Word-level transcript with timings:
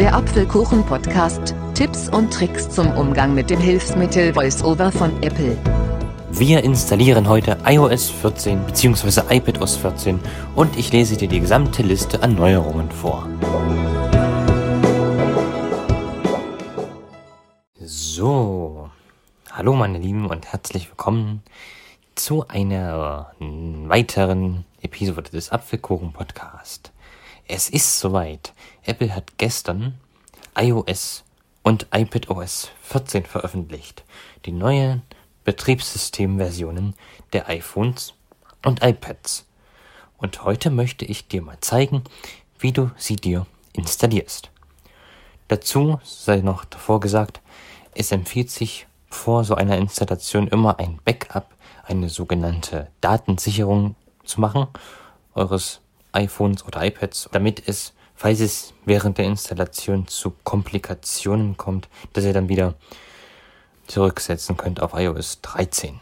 Der 0.00 0.14
Apfelkuchen-Podcast. 0.14 1.54
Tipps 1.74 2.08
und 2.08 2.32
Tricks 2.32 2.70
zum 2.70 2.90
Umgang 2.92 3.34
mit 3.34 3.50
dem 3.50 3.60
Hilfsmittel 3.60 4.34
VoiceOver 4.34 4.90
von 4.90 5.22
Apple. 5.22 5.58
Wir 6.30 6.64
installieren 6.64 7.28
heute 7.28 7.58
iOS 7.66 8.08
14 8.08 8.64
bzw. 8.64 9.20
iPadOS 9.28 9.76
14 9.76 10.18
und 10.56 10.74
ich 10.78 10.90
lese 10.90 11.18
dir 11.18 11.28
die 11.28 11.40
gesamte 11.40 11.82
Liste 11.82 12.22
an 12.22 12.34
Neuerungen 12.34 12.90
vor. 12.90 13.28
So, 17.78 18.88
hallo 19.52 19.74
meine 19.74 19.98
Lieben 19.98 20.30
und 20.30 20.50
herzlich 20.50 20.88
willkommen 20.88 21.42
zu 22.14 22.48
einer 22.48 23.32
weiteren 23.38 24.64
Episode 24.80 25.30
des 25.30 25.52
Apfelkuchen 25.52 26.14
Podcast. 26.14 26.90
Es 27.52 27.68
ist 27.68 27.98
soweit. 27.98 28.54
Apple 28.84 29.12
hat 29.12 29.36
gestern 29.36 29.98
iOS 30.56 31.24
und 31.64 31.88
iPadOS 31.92 32.70
14 32.82 33.24
veröffentlicht. 33.24 34.04
Die 34.46 34.52
neuen 34.52 35.02
Betriebssystemversionen 35.42 36.94
der 37.32 37.48
iPhones 37.48 38.14
und 38.64 38.84
iPads. 38.84 39.48
Und 40.16 40.44
heute 40.44 40.70
möchte 40.70 41.04
ich 41.04 41.26
dir 41.26 41.42
mal 41.42 41.58
zeigen, 41.60 42.04
wie 42.60 42.70
du 42.70 42.92
sie 42.96 43.16
dir 43.16 43.48
installierst. 43.72 44.52
Dazu 45.48 45.98
sei 46.04 46.42
noch 46.42 46.64
davor 46.64 47.00
gesagt, 47.00 47.40
es 47.96 48.12
empfiehlt 48.12 48.52
sich 48.52 48.86
vor 49.08 49.42
so 49.42 49.56
einer 49.56 49.76
Installation 49.76 50.46
immer 50.46 50.78
ein 50.78 51.00
Backup, 51.04 51.52
eine 51.82 52.10
sogenannte 52.10 52.92
Datensicherung 53.00 53.96
zu 54.22 54.40
machen 54.40 54.68
eures 55.34 55.80
iPhones 56.12 56.64
oder 56.64 56.84
iPads, 56.84 57.28
damit 57.32 57.62
es, 57.66 57.92
falls 58.14 58.40
es 58.40 58.74
während 58.84 59.18
der 59.18 59.26
Installation 59.26 60.06
zu 60.06 60.32
Komplikationen 60.44 61.56
kommt, 61.56 61.88
dass 62.12 62.24
ihr 62.24 62.32
dann 62.32 62.48
wieder 62.48 62.74
zurücksetzen 63.86 64.56
könnt 64.56 64.80
auf 64.80 64.92
iOS 64.94 65.40
13. 65.42 66.00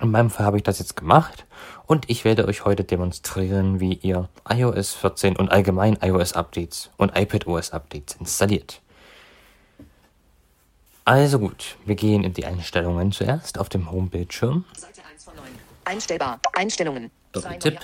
In 0.00 0.10
meinem 0.10 0.28
Fall 0.28 0.44
habe 0.44 0.58
ich 0.58 0.62
das 0.62 0.78
jetzt 0.78 0.96
gemacht 0.96 1.46
und 1.86 2.10
ich 2.10 2.24
werde 2.24 2.46
euch 2.46 2.64
heute 2.64 2.84
demonstrieren, 2.84 3.80
wie 3.80 3.94
ihr 3.94 4.28
iOS 4.48 4.92
14 4.94 5.36
und 5.36 5.50
allgemein 5.50 5.96
iOS 6.02 6.34
Updates 6.34 6.90
und 6.98 7.16
iPadOS 7.16 7.70
Updates 7.70 8.16
installiert. 8.20 8.82
Also 11.06 11.38
gut, 11.38 11.76
wir 11.84 11.94
gehen 11.94 12.24
in 12.24 12.34
die 12.34 12.44
Einstellungen 12.44 13.12
zuerst 13.12 13.58
auf 13.58 13.68
dem 13.68 13.90
Home-Bildschirm. 13.90 14.64
Seite 14.76 15.02
1 15.10 15.24
von 15.24 15.36
9. 15.36 15.44
Einstellbar. 15.84 16.40
Einstellungen. 16.52 17.10
Doppeltipp. 17.30 17.78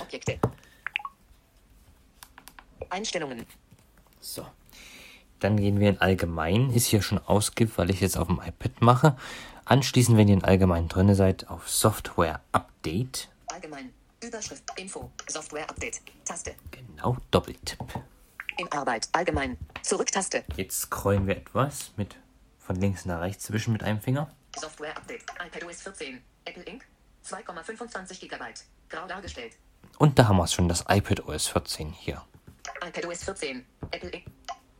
Einstellungen. 2.89 3.45
So. 4.19 4.45
Dann 5.39 5.57
gehen 5.57 5.79
wir 5.79 5.89
in 5.89 5.99
Allgemein. 5.99 6.69
Ist 6.69 6.85
hier 6.85 7.01
schon 7.01 7.19
ausgibt, 7.19 7.77
weil 7.77 7.89
ich 7.89 7.99
jetzt 7.99 8.17
auf 8.17 8.27
dem 8.27 8.39
iPad 8.39 8.81
mache. 8.81 9.17
Anschließend, 9.65 10.17
wenn 10.17 10.29
ihr 10.29 10.35
in 10.35 10.43
Allgemein 10.43 10.87
drin 10.87 11.13
seid, 11.15 11.49
auf 11.49 11.69
Software 11.69 12.39
Update. 12.53 13.29
Allgemein. 13.47 13.93
Überschrift. 14.23 14.63
Info. 14.77 15.11
Software 15.27 15.69
Update. 15.69 16.01
Taste. 16.23 16.55
Genau, 16.71 17.17
Doppeltipp. 17.31 17.79
In 18.57 18.71
Arbeit. 18.71 19.09
Allgemein. 19.11 19.57
Zurück-Taste. 19.81 20.45
Jetzt 20.55 20.79
scrollen 20.81 21.27
wir 21.27 21.35
etwas 21.35 21.91
mit 21.97 22.15
von 22.59 22.77
links 22.77 23.03
nach 23.03 23.19
rechts 23.19 23.43
zwischen 23.43 23.73
mit 23.73 23.83
einem 23.83 23.99
Finger. 23.99 24.29
Software 24.57 24.95
Update. 24.95 25.23
iPadOS 25.45 25.81
14. 25.81 26.21
Apple 26.45 26.63
Inc. 26.63 26.85
2,25 27.25 28.19
GB. 28.21 28.43
Grau 28.87 29.07
dargestellt. 29.07 29.53
Und 29.97 30.17
da 30.17 30.27
haben 30.29 30.37
wir 30.37 30.45
es 30.45 30.53
schon, 30.53 30.69
das 30.69 30.85
iPadOS 30.87 31.47
14 31.47 31.91
hier 31.91 32.23
iPadOS 32.81 33.23
14. 33.23 33.65
Apple 33.91 34.23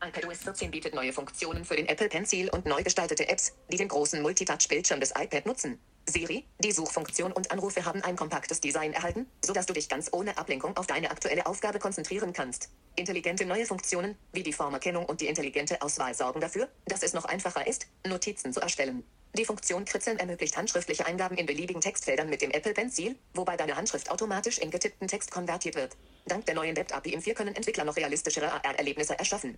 iPadOS 0.05 0.39
14 0.39 0.69
bietet 0.69 0.93
neue 0.93 1.13
Funktionen 1.13 1.63
für 1.63 1.77
den 1.77 1.87
Apple 1.87 2.09
Pencil 2.09 2.49
und 2.49 2.65
neu 2.65 2.83
gestaltete 2.83 3.29
Apps, 3.29 3.53
die 3.71 3.77
den 3.77 3.87
großen 3.87 4.21
Multitouch-Bildschirm 4.21 4.99
des 4.99 5.11
iPad 5.11 5.45
nutzen. 5.45 5.79
Siri, 6.05 6.45
die 6.59 6.73
Suchfunktion 6.73 7.31
und 7.31 7.51
Anrufe 7.51 7.85
haben 7.85 8.03
ein 8.03 8.17
kompaktes 8.17 8.59
Design 8.59 8.91
erhalten, 8.91 9.27
sodass 9.43 9.65
du 9.65 9.73
dich 9.73 9.87
ganz 9.87 10.09
ohne 10.11 10.37
Ablenkung 10.37 10.75
auf 10.75 10.87
deine 10.87 11.09
aktuelle 11.09 11.45
Aufgabe 11.45 11.79
konzentrieren 11.79 12.33
kannst. 12.33 12.69
Intelligente 12.97 13.45
neue 13.45 13.65
Funktionen, 13.65 14.17
wie 14.33 14.43
die 14.43 14.51
Formerkennung 14.51 15.05
und 15.05 15.21
die 15.21 15.27
intelligente 15.27 15.81
Auswahl 15.81 16.13
sorgen 16.13 16.41
dafür, 16.41 16.67
dass 16.85 17.03
es 17.03 17.13
noch 17.13 17.23
einfacher 17.23 17.65
ist, 17.65 17.87
Notizen 18.05 18.51
zu 18.51 18.59
erstellen. 18.59 19.05
Die 19.35 19.45
Funktion 19.45 19.83
Kritzeln 19.83 20.19
ermöglicht 20.19 20.55
handschriftliche 20.55 21.07
Eingaben 21.07 21.37
in 21.37 21.47
beliebigen 21.47 21.81
Textfeldern 21.81 22.29
mit 22.29 22.43
dem 22.43 22.51
Apple 22.51 22.73
Pencil, 22.73 23.15
wobei 23.33 23.57
deine 23.57 23.75
Handschrift 23.75 24.11
automatisch 24.11 24.59
in 24.59 24.69
getippten 24.69 25.07
Text 25.07 25.31
konvertiert 25.31 25.75
wird. 25.75 25.97
Dank 26.27 26.45
der 26.45 26.53
neuen 26.53 26.77
Web-API 26.77 27.13
im 27.13 27.21
4 27.21 27.33
können 27.33 27.55
Entwickler 27.55 27.83
noch 27.83 27.95
realistischere 27.95 28.51
AR-Erlebnisse 28.51 29.17
erschaffen. 29.17 29.57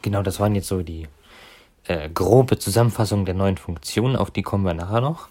Genau, 0.00 0.22
das 0.22 0.40
waren 0.40 0.54
jetzt 0.54 0.68
so 0.68 0.82
die 0.82 1.06
äh, 1.84 2.08
grobe 2.08 2.58
Zusammenfassung 2.58 3.26
der 3.26 3.34
neuen 3.34 3.58
Funktionen, 3.58 4.16
auf 4.16 4.30
die 4.30 4.42
kommen 4.42 4.64
wir 4.64 4.72
nachher 4.72 5.02
noch 5.02 5.28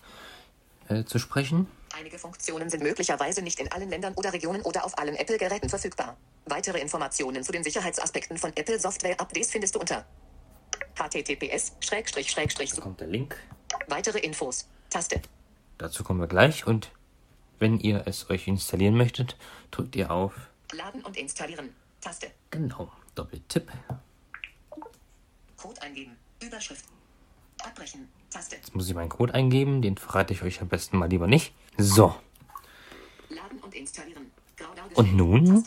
äh, 0.88 1.04
zu 1.04 1.18
sprechen. 1.18 1.68
Einige 1.98 2.20
Funktionen 2.20 2.70
sind 2.70 2.84
möglicherweise 2.84 3.42
nicht 3.42 3.60
in 3.60 3.72
allen 3.72 3.90
Ländern 3.90 4.14
oder 4.14 4.34
Regionen 4.34 4.62
oder 4.62 4.86
auf 4.86 4.98
allen 5.00 5.16
Apple-Geräten 5.16 5.68
verfügbar. 5.68 6.16
Weitere 6.46 6.80
Informationen 6.80 7.44
zu 7.44 7.52
den 7.52 7.64
Sicherheitsaspekten 7.64 8.38
von 8.38 8.52
Apple 8.56 8.80
Software 8.80 9.20
Updates 9.20 9.52
findest 9.52 9.74
du 9.76 9.80
unter 9.80 10.06
https 10.96 11.74
Da 11.80 12.82
kommt 12.82 13.00
der 13.00 13.08
Link. 13.08 13.36
Weitere 13.88 14.20
Infos. 14.20 14.68
Taste. 14.90 15.22
Dazu 15.78 16.04
kommen 16.04 16.20
wir 16.20 16.28
gleich 16.28 16.68
und 16.68 16.92
wenn 17.60 17.80
ihr 17.80 18.04
es 18.08 18.30
euch 18.30 18.48
installieren 18.48 18.96
möchtet, 18.96 19.38
drückt 19.72 19.96
ihr 19.96 20.12
auf 20.12 20.34
Laden 20.74 21.04
und 21.04 21.18
installieren. 21.18 21.70
Taste. 22.00 22.32
Genau. 22.50 22.92
Doppeltipp. 23.16 23.72
Code 25.58 25.82
eingeben. 25.82 26.16
Überschrift. 26.42 26.86
Abbrechen. 27.64 28.08
Taste. 28.30 28.56
Jetzt 28.56 28.74
muss 28.74 28.88
ich 28.88 28.96
meinen 28.96 29.10
Code 29.10 29.34
eingeben. 29.34 29.82
Den 29.82 29.98
verrate 29.98 30.34
ich 30.34 30.42
euch 30.44 30.62
am 30.62 30.70
besten 30.70 30.98
mal 30.98 31.10
lieber 31.10 31.28
nicht. 31.28 31.54
So. 31.78 32.16
Laden 33.30 33.60
und 33.60 33.76
installieren. 33.76 34.32
Und 34.96 35.16
nun 35.16 35.64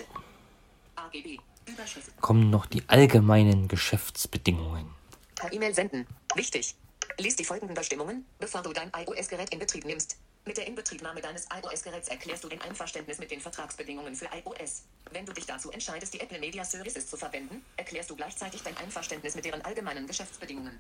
kommen 2.21 2.51
noch 2.51 2.67
die 2.67 2.83
allgemeinen 2.89 3.69
Geschäftsbedingungen. 3.69 4.87
Per 5.34 5.53
E-Mail 5.53 5.75
senden. 5.75 6.06
Wichtig. 6.34 6.75
Lies 7.19 7.37
die 7.37 7.45
folgenden 7.45 7.75
Bestimmungen, 7.75 8.25
bevor 8.39 8.62
du 8.62 8.72
dein 8.72 8.91
iOS-Gerät 8.97 9.53
in 9.53 9.59
Betrieb 9.59 9.84
nimmst. 9.84 10.17
Mit 10.47 10.56
der 10.59 10.67
Inbetriebnahme 10.67 11.21
deines 11.21 11.47
iOS-Geräts 11.47 12.09
erklärst 12.09 12.45
du 12.45 12.49
dein 12.49 12.61
Einverständnis 12.61 13.19
mit 13.19 13.31
den 13.31 13.41
Vertragsbedingungen 13.41 14.15
für 14.15 14.27
iOS. 14.27 14.83
Wenn 15.11 15.25
du 15.25 15.33
dich 15.33 15.47
dazu 15.47 15.71
entscheidest, 15.71 16.12
die 16.12 16.21
Apple 16.21 16.39
Media 16.39 16.65
Services 16.65 17.09
zu 17.09 17.17
verwenden, 17.17 17.65
erklärst 17.77 18.11
du 18.11 18.17
gleichzeitig 18.17 18.62
dein 18.62 18.77
Einverständnis 18.77 19.34
mit 19.34 19.44
deren 19.44 19.62
allgemeinen 19.62 20.06
Geschäftsbedingungen. 20.06 20.78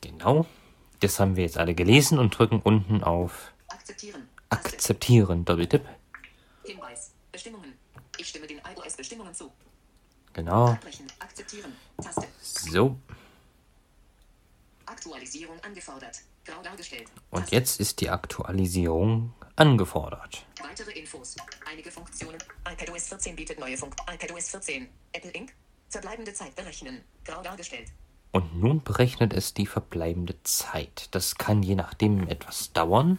Genau. 0.00 0.46
Das 1.00 1.20
haben 1.20 1.36
wir 1.36 1.44
jetzt 1.44 1.58
alle 1.58 1.74
gelesen 1.74 2.18
und 2.18 2.36
drücken 2.36 2.60
unten 2.62 3.04
auf 3.04 3.52
Akzeptieren. 3.68 4.28
Akzeptieren. 4.48 5.44
Doppeltipp. 5.44 5.84
Hinweis. 6.64 7.10
Bestimmungen. 7.30 7.74
Ich 8.16 8.28
stimme 8.28 8.46
den 8.46 8.58
iOS-Bestimmungen 8.58 9.34
zu. 9.34 9.52
Genau. 10.32 10.68
Abbrechen. 10.68 11.06
Akzeptieren. 11.18 11.76
Taste. 12.02 12.26
So. 12.40 12.96
Aktualisierung 14.98 15.60
angefordert. 15.62 16.22
Grau 16.44 16.60
dargestellt. 16.60 17.06
Und 17.30 17.52
jetzt 17.52 17.78
ist 17.78 18.00
die 18.00 18.10
Aktualisierung 18.10 19.32
angefordert. 19.54 20.44
Weitere 20.60 20.90
Infos. 20.90 21.36
Einige 21.70 21.92
Funktionen. 21.92 22.38
iPadOS 22.68 23.06
14 23.06 23.36
bietet 23.36 23.60
neue 23.60 23.76
Funktionen. 23.76 24.18
iPadOS 24.20 24.50
14. 24.50 24.88
Apple 25.12 25.30
Inc. 25.30 25.54
Verbleibende 25.88 26.34
Zeit 26.34 26.56
berechnen. 26.56 27.02
Grau 27.24 27.40
dargestellt. 27.42 27.92
Und 28.32 28.58
nun 28.58 28.82
berechnet 28.82 29.32
es 29.32 29.54
die 29.54 29.66
verbleibende 29.66 30.42
Zeit. 30.42 31.10
Das 31.12 31.36
kann 31.36 31.62
je 31.62 31.76
nachdem 31.76 32.26
etwas 32.26 32.72
dauern. 32.72 33.18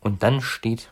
Und 0.00 0.22
dann 0.22 0.40
steht 0.40 0.90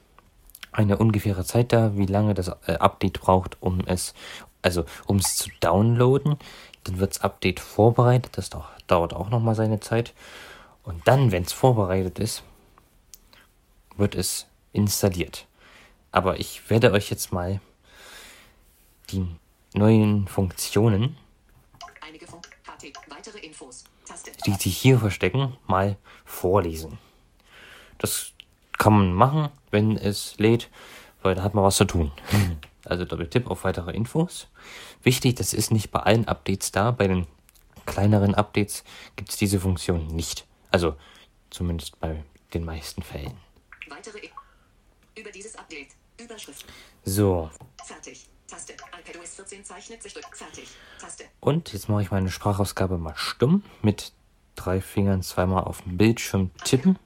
eine 0.70 0.98
ungefähre 0.98 1.46
Zeit 1.46 1.72
da, 1.72 1.96
wie 1.96 2.04
lange 2.04 2.34
das 2.34 2.48
äh, 2.66 2.74
Update 2.74 3.22
braucht, 3.22 3.56
um 3.62 3.80
es, 3.86 4.12
also 4.60 4.84
um 5.06 5.16
es 5.16 5.36
zu 5.36 5.48
downloaden. 5.60 6.36
Dann 6.88 7.00
wird 7.00 7.16
das 7.16 7.20
Update 7.20 7.60
vorbereitet. 7.60 8.38
Das 8.38 8.50
dauert 8.86 9.12
auch 9.12 9.28
nochmal 9.28 9.54
seine 9.54 9.78
Zeit. 9.78 10.14
Und 10.84 11.06
dann, 11.06 11.32
wenn 11.32 11.42
es 11.42 11.52
vorbereitet 11.52 12.18
ist, 12.18 12.42
wird 13.98 14.14
es 14.14 14.46
installiert. 14.72 15.46
Aber 16.12 16.40
ich 16.40 16.70
werde 16.70 16.92
euch 16.92 17.10
jetzt 17.10 17.30
mal 17.30 17.60
die 19.10 19.26
neuen 19.74 20.26
Funktionen, 20.28 21.16
Fun 22.26 23.42
Infos, 23.42 23.84
die 24.46 24.54
sich 24.54 24.76
hier 24.78 24.98
verstecken, 24.98 25.56
mal 25.66 25.96
vorlesen. 26.24 26.98
Das 27.98 28.32
kann 28.78 28.94
man 28.94 29.12
machen, 29.12 29.50
wenn 29.70 29.98
es 29.98 30.38
lädt, 30.38 30.70
weil 31.22 31.34
da 31.34 31.42
hat 31.42 31.54
man 31.54 31.64
was 31.64 31.76
zu 31.76 31.84
tun. 31.84 32.12
Also 32.88 33.04
Doppeltipp 33.04 33.50
auf 33.50 33.64
weitere 33.64 33.92
Infos. 33.92 34.48
Wichtig, 35.02 35.36
das 35.36 35.52
ist 35.52 35.70
nicht 35.70 35.90
bei 35.90 36.00
allen 36.00 36.26
Updates 36.26 36.72
da. 36.72 36.90
Bei 36.90 37.06
den 37.06 37.26
kleineren 37.86 38.34
Updates 38.34 38.84
gibt 39.16 39.30
es 39.30 39.36
diese 39.36 39.60
Funktion 39.60 40.06
nicht. 40.08 40.46
Also 40.70 40.96
zumindest 41.50 41.98
bei 42.00 42.24
den 42.54 42.64
meisten 42.64 43.02
Fällen. 43.02 43.36
Weitere 43.88 44.20
über 45.16 45.30
dieses 45.30 45.56
Update. 45.56 45.88
Überschrift. 46.20 46.64
So. 47.04 47.50
Fertig. 47.84 48.26
Taste. 48.46 48.72
iPadOS 48.72 49.36
14 49.36 49.64
zeichnet 49.64 50.02
sich 50.02 50.14
durch. 50.14 50.26
Fertig. 50.32 50.68
Taste. 50.98 51.24
Und 51.40 51.72
jetzt 51.72 51.88
mache 51.88 52.02
ich 52.02 52.10
meine 52.10 52.30
Sprachausgabe 52.30 52.98
mal 52.98 53.14
stumm 53.16 53.62
mit 53.82 54.12
drei 54.56 54.80
Fingern 54.80 55.22
zweimal 55.22 55.64
auf 55.64 55.82
dem 55.82 55.96
Bildschirm 55.96 56.50
tippen. 56.64 56.98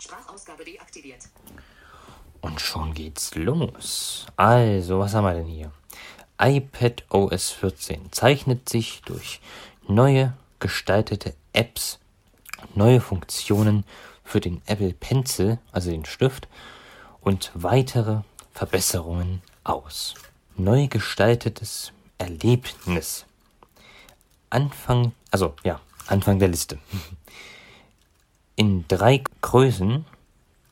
Sprachausgabe 0.00 0.64
deaktiviert. 0.64 1.28
Und 2.40 2.60
schon 2.60 2.94
geht's 2.94 3.34
los. 3.34 4.26
Also, 4.36 4.98
was 4.98 5.14
haben 5.14 5.24
wir 5.24 5.34
denn 5.34 5.46
hier? 5.46 5.72
iPad 6.40 7.04
OS 7.10 7.50
14 7.50 8.12
zeichnet 8.12 8.68
sich 8.68 9.02
durch 9.04 9.40
neue 9.86 10.32
gestaltete 10.58 11.34
Apps, 11.52 11.98
neue 12.74 13.00
Funktionen 13.00 13.84
für 14.24 14.40
den 14.40 14.62
Apple 14.66 14.94
Pencil, 14.94 15.58
also 15.72 15.90
den 15.90 16.06
Stift, 16.06 16.48
und 17.20 17.50
weitere 17.54 18.20
Verbesserungen 18.54 19.42
aus. 19.64 20.14
Neu 20.56 20.86
gestaltetes 20.86 21.92
Erlebnis. 22.16 23.26
Anfang, 24.48 25.12
also 25.30 25.54
ja, 25.62 25.80
Anfang 26.06 26.38
der 26.38 26.48
Liste. 26.48 26.78
In 28.56 28.86
drei 28.88 29.22
Größen, 29.42 30.04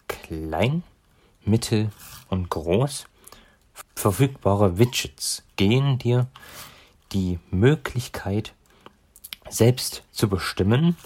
klein, 0.09 0.83
mittel 1.49 1.91
und 2.29 2.51
groß, 2.51 3.07
verfügbare 3.95 4.79
Widgets 4.79 5.43
gehen 5.57 5.99
dir 5.99 6.27
die 7.13 7.39
Möglichkeit, 7.51 8.55
selbst 9.49 10.03
zu 10.13 10.29
bestimmen, 10.29 10.97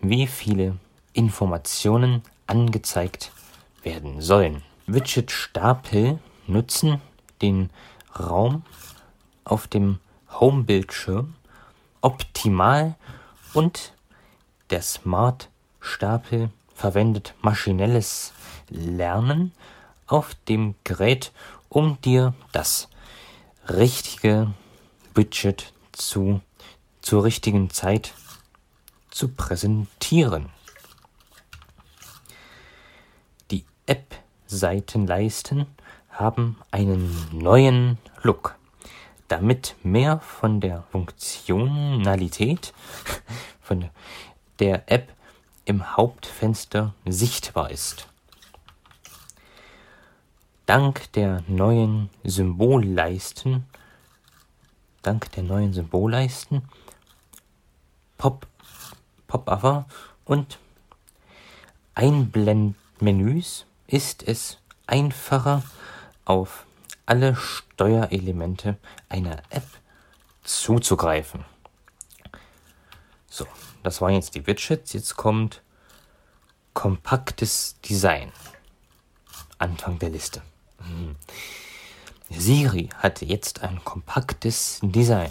wie 0.00 0.26
viele 0.26 0.76
Informationen 1.12 2.22
angezeigt 2.46 3.32
werden 3.82 4.20
sollen. 4.20 4.62
Widget-Stapel 4.86 6.18
nutzen 6.46 7.00
den 7.42 7.70
Raum 8.18 8.62
auf 9.44 9.66
dem 9.66 9.98
Home-Bildschirm 10.30 11.34
optimal 12.00 12.96
und 13.54 13.94
der 14.70 14.82
Smart-Stapel 14.82 16.50
verwendet 16.74 17.34
maschinelles 17.40 18.33
Lernen 18.68 19.52
auf 20.06 20.34
dem 20.48 20.74
Gerät, 20.84 21.32
um 21.68 22.00
dir 22.02 22.34
das 22.52 22.88
richtige 23.68 24.52
Widget 25.14 25.72
zu, 25.92 26.40
zur 27.00 27.24
richtigen 27.24 27.70
Zeit 27.70 28.14
zu 29.10 29.28
präsentieren. 29.28 30.50
Die 33.50 33.64
App-Seitenleisten 33.86 35.66
haben 36.10 36.56
einen 36.70 37.28
neuen 37.32 37.98
Look, 38.22 38.56
damit 39.28 39.76
mehr 39.82 40.20
von 40.20 40.60
der 40.60 40.84
Funktionalität 40.90 42.72
von 43.60 43.88
der 44.58 44.90
App 44.90 45.12
im 45.64 45.96
Hauptfenster 45.96 46.94
sichtbar 47.06 47.70
ist. 47.70 48.08
Dank 50.66 51.12
der 51.12 51.42
neuen 51.46 52.08
Symbolleisten, 52.24 53.66
dank 55.02 55.30
der 55.32 55.42
neuen 55.42 55.74
Symbolleisten, 55.74 56.62
Pop, 58.16 58.46
Pop-Over 59.26 59.86
und 60.24 60.58
Einblendmenüs 61.94 63.66
ist 63.86 64.26
es 64.26 64.58
einfacher, 64.86 65.62
auf 66.24 66.64
alle 67.06 67.36
Steuerelemente 67.36 68.78
einer 69.08 69.42
App 69.50 69.66
zuzugreifen. 70.42 71.44
So, 73.28 73.46
das 73.82 74.00
waren 74.00 74.14
jetzt 74.14 74.34
die 74.34 74.46
Widgets. 74.46 74.92
Jetzt 74.92 75.16
kommt 75.16 75.62
kompaktes 76.72 77.78
Design. 77.82 78.32
Anfang 79.58 79.98
der 79.98 80.10
Liste. 80.10 80.42
Mhm. 80.84 81.16
Siri 82.30 82.88
hat 82.96 83.22
jetzt 83.22 83.62
ein 83.62 83.84
kompaktes 83.84 84.80
Design, 84.82 85.30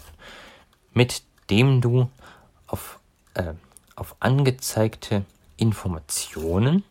mit 0.94 1.24
dem 1.50 1.82
du 1.82 2.10
auf, 2.68 3.00
äh, 3.34 3.54
auf 3.96 4.16
angezeigte 4.20 5.26
Informationen 5.58 6.84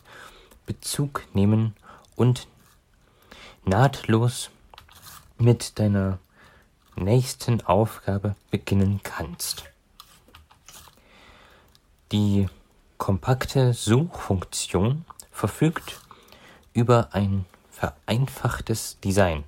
Bezug 0.66 1.24
nehmen 1.34 1.74
und 2.16 2.46
nahtlos 3.64 4.50
mit 5.38 5.78
deiner 5.78 6.18
nächsten 6.96 7.62
Aufgabe 7.62 8.36
beginnen 8.50 9.00
kannst. 9.02 9.64
Die 12.12 12.48
kompakte 12.98 13.72
Suchfunktion 13.72 15.04
verfügt 15.30 16.00
über 16.74 17.08
ein 17.12 17.46
vereinfachtes 17.82 19.00
Design, 19.02 19.42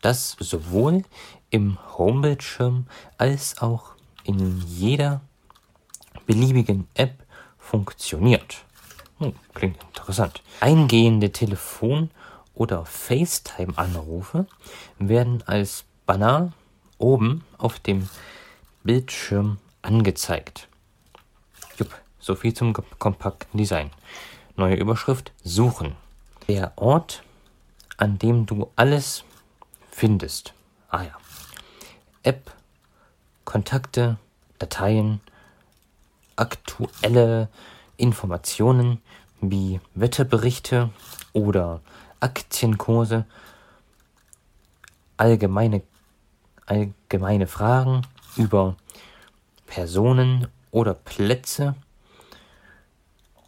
das 0.00 0.36
sowohl 0.38 1.02
im 1.50 1.76
Homebildschirm 1.98 2.86
als 3.18 3.60
auch 3.60 3.96
in 4.22 4.60
jeder 4.60 5.22
beliebigen 6.24 6.86
App 6.94 7.24
funktioniert. 7.58 8.64
Hm, 9.18 9.34
klingt 9.54 9.82
interessant. 9.82 10.40
Eingehende 10.60 11.32
Telefon- 11.32 12.10
oder 12.54 12.86
FaceTime-Anrufe 12.86 14.46
werden 15.00 15.42
als 15.46 15.84
Banner 16.06 16.52
oben 16.98 17.44
auf 17.58 17.80
dem 17.80 18.08
Bildschirm 18.84 19.58
angezeigt. 19.82 20.68
Jupp, 21.76 21.92
so 22.20 22.36
viel 22.36 22.54
zum 22.54 22.72
kompakten 23.00 23.58
Design. 23.58 23.90
Neue 24.54 24.76
Überschrift: 24.76 25.32
Suchen. 25.42 25.96
Der 26.46 26.72
Ort, 26.76 27.24
an 28.00 28.18
dem 28.18 28.46
du 28.46 28.70
alles 28.76 29.24
findest. 29.90 30.54
Ah 30.88 31.02
ja. 31.02 31.12
App, 32.22 32.50
Kontakte, 33.44 34.16
Dateien, 34.58 35.20
aktuelle 36.34 37.48
Informationen 37.98 39.02
wie 39.42 39.80
Wetterberichte 39.94 40.90
oder 41.34 41.82
Aktienkurse, 42.20 43.26
allgemeine, 45.18 45.82
allgemeine 46.64 47.46
Fragen 47.46 48.06
über 48.36 48.76
Personen 49.66 50.48
oder 50.70 50.94
Plätze. 50.94 51.74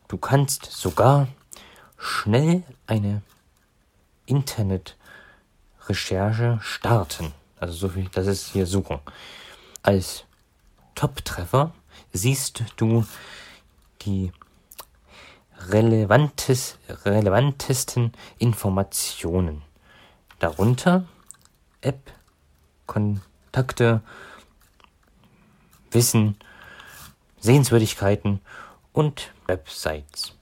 Du 0.09 0.19
kannst 0.19 0.67
sogar 0.67 1.29
schnell 1.97 2.65
eine 2.87 3.23
Internetrecherche 4.27 6.59
starten. 6.63 7.33
Also 7.59 7.75
so 7.75 7.89
viel, 7.89 8.09
das 8.09 8.27
ist 8.27 8.49
hier 8.49 8.67
Suchen. 8.67 8.99
Als 9.83 10.25
Top-Treffer 10.95 11.73
siehst 12.13 12.63
du 12.77 13.07
die 14.03 14.33
relevantes, 15.69 16.79
relevantesten 17.05 18.13
Informationen. 18.39 19.63
Darunter 20.39 21.05
App, 21.81 22.13
Kontakte, 22.87 24.03
Wissen, 25.91 26.37
Sehenswürdigkeiten 27.41 28.41
und 28.93 29.33
Websites. 29.47 30.35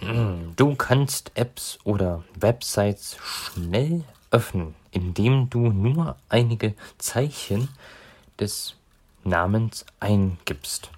Du 0.00 0.76
kannst 0.76 1.32
Apps 1.34 1.78
oder 1.82 2.22
Websites 2.38 3.16
schnell 3.20 4.04
öffnen, 4.30 4.76
indem 4.92 5.50
du 5.50 5.72
nur 5.72 6.16
einige 6.28 6.74
Zeichen 6.98 7.68
des 8.38 8.76
Namens 9.24 9.84
eingibst. 9.98 10.90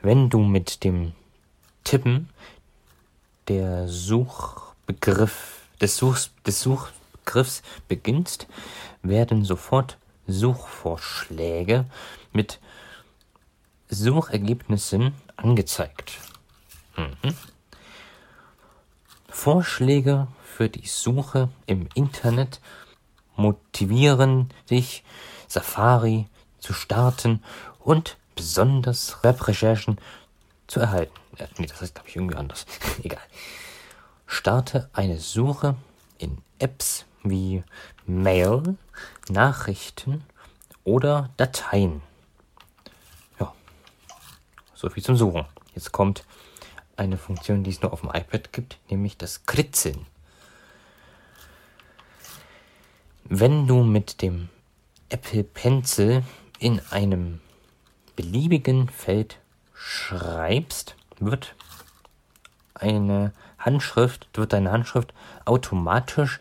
Wenn 0.00 0.30
du 0.30 0.40
mit 0.40 0.82
dem 0.82 1.12
Tippen 1.84 2.30
der 3.48 3.86
Suchbegriff, 3.86 5.60
des, 5.80 5.98
Such, 5.98 6.28
des 6.46 6.62
Suchbegriffs 6.62 7.62
beginnst, 7.86 8.46
werden 9.02 9.44
sofort 9.44 9.98
Suchvorschläge 10.26 11.84
mit 12.32 12.60
Suchergebnissen 13.90 15.12
angezeigt. 15.36 16.18
Mhm. 16.96 17.34
Vorschläge 19.28 20.28
für 20.44 20.68
die 20.68 20.86
Suche 20.86 21.48
im 21.66 21.88
Internet 21.94 22.60
motivieren 23.36 24.50
dich, 24.70 25.02
Safari 25.48 26.28
zu 26.58 26.72
starten 26.72 27.42
und 27.80 28.16
besonders 28.36 29.18
Webrecherchen 29.22 29.98
zu 30.66 30.80
erhalten. 30.80 31.14
Äh, 31.36 31.46
nee, 31.58 31.66
das 31.66 31.80
heißt, 31.80 31.94
glaube 31.94 32.08
ich, 32.08 32.16
irgendwie 32.16 32.36
anders. 32.36 32.66
Egal. 33.02 33.22
Starte 34.26 34.88
eine 34.92 35.18
Suche 35.18 35.76
in 36.18 36.38
Apps 36.58 37.04
wie 37.22 37.62
Mail, 38.06 38.76
Nachrichten 39.28 40.24
oder 40.84 41.30
Dateien. 41.36 42.02
So 44.74 44.90
viel 44.90 45.02
zum 45.02 45.16
Suchen. 45.16 45.44
Jetzt 45.74 45.92
kommt 45.92 46.24
eine 46.96 47.18
Funktion, 47.18 47.64
die 47.64 47.70
es 47.70 47.82
nur 47.82 47.92
auf 47.92 48.00
dem 48.00 48.10
iPad 48.10 48.52
gibt, 48.52 48.78
nämlich 48.90 49.16
das 49.16 49.46
Kritzeln. 49.46 50.06
Wenn 53.24 53.66
du 53.66 53.82
mit 53.82 54.20
dem 54.22 54.48
Apple 55.08 55.44
Pencil 55.44 56.22
in 56.58 56.80
einem 56.90 57.40
beliebigen 58.16 58.88
Feld 58.88 59.38
schreibst, 59.74 60.94
wird 61.18 61.54
eine 62.74 63.32
Handschrift, 63.58 64.28
wird 64.34 64.52
deine 64.52 64.72
Handschrift 64.72 65.14
automatisch 65.44 66.40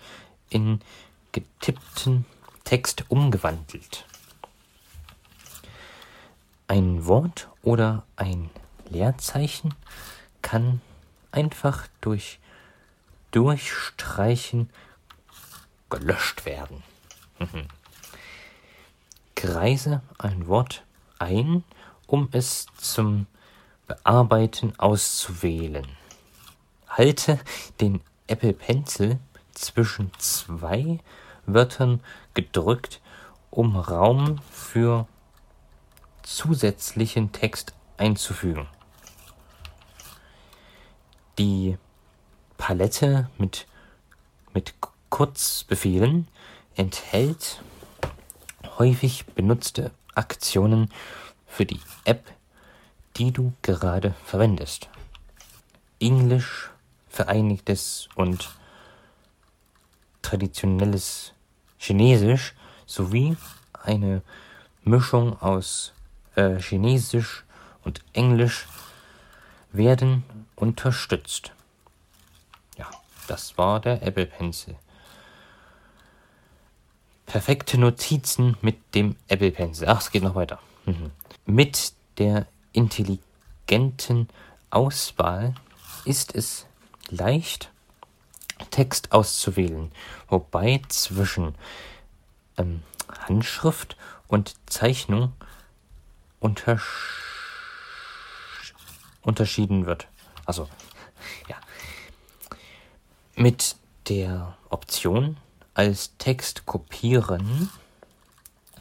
in 0.49 0.81
getippten 1.31 2.25
Text 2.63 3.05
umgewandelt. 3.09 4.05
Ein 6.67 7.05
Wort 7.05 7.49
oder 7.61 8.03
ein 8.15 8.49
Leerzeichen 8.89 9.73
kann 10.41 10.81
einfach 11.31 11.87
durch 12.01 12.39
Durchstreichen 13.31 14.69
gelöscht 15.89 16.45
werden. 16.45 16.83
Kreise 19.35 20.01
ein 20.17 20.47
Wort 20.47 20.83
ein, 21.19 21.63
um 22.07 22.29
es 22.31 22.67
zum 22.77 23.27
Bearbeiten 23.87 24.73
auszuwählen. 24.79 25.87
Halte 26.87 27.39
den 27.81 28.01
Apple 28.27 28.53
Pencil 28.53 29.19
zwischen 29.53 30.11
zwei 30.17 30.99
Wörtern 31.45 32.01
gedrückt, 32.33 33.01
um 33.49 33.75
Raum 33.75 34.39
für 34.49 35.07
zusätzlichen 36.23 37.31
Text 37.31 37.73
einzufügen. 37.97 38.67
Die 41.37 41.77
Palette 42.57 43.29
mit, 43.37 43.67
mit 44.53 44.73
Kurzbefehlen 45.09 46.27
enthält 46.75 47.61
häufig 48.77 49.25
benutzte 49.27 49.91
Aktionen 50.15 50.89
für 51.45 51.65
die 51.65 51.79
App, 52.05 52.31
die 53.17 53.31
du 53.31 53.53
gerade 53.61 54.15
verwendest. 54.25 54.89
Englisch, 55.99 56.71
Vereinigtes 57.09 58.09
und 58.15 58.55
traditionelles 60.23 61.33
Chinesisch 61.77 62.55
sowie 62.87 63.37
eine 63.83 64.23
Mischung 64.83 65.39
aus 65.39 65.93
äh, 66.35 66.59
Chinesisch 66.59 67.43
und 67.83 68.01
Englisch 68.13 68.67
werden 69.71 70.23
unterstützt. 70.55 71.51
Ja, 72.77 72.89
das 73.27 73.57
war 73.57 73.79
der 73.79 74.01
Apple 74.03 74.25
Pencil. 74.25 74.75
Perfekte 77.25 77.77
Notizen 77.77 78.57
mit 78.61 78.95
dem 78.95 79.15
Apple 79.27 79.51
Pencil. 79.51 79.87
Ach, 79.87 80.01
es 80.01 80.11
geht 80.11 80.23
noch 80.23 80.35
weiter. 80.35 80.59
Mhm. 80.85 81.11
Mit 81.45 81.93
der 82.17 82.47
intelligenten 82.73 84.29
Auswahl 84.69 85.55
ist 86.05 86.35
es 86.35 86.65
leicht, 87.09 87.69
Text 88.71 89.11
auszuwählen, 89.11 89.91
wobei 90.29 90.81
zwischen 90.87 91.55
ähm, 92.57 92.81
Handschrift 93.27 93.97
und 94.27 94.55
Zeichnung 94.65 95.33
untersch 96.43 97.23
unterschieden 99.21 99.85
wird. 99.85 100.07
Also, 100.45 100.69
ja. 101.47 101.55
Mit 103.35 103.77
der 104.09 104.57
Option 104.69 105.37
als 105.73 106.17
Text 106.17 106.65
kopieren 106.65 107.69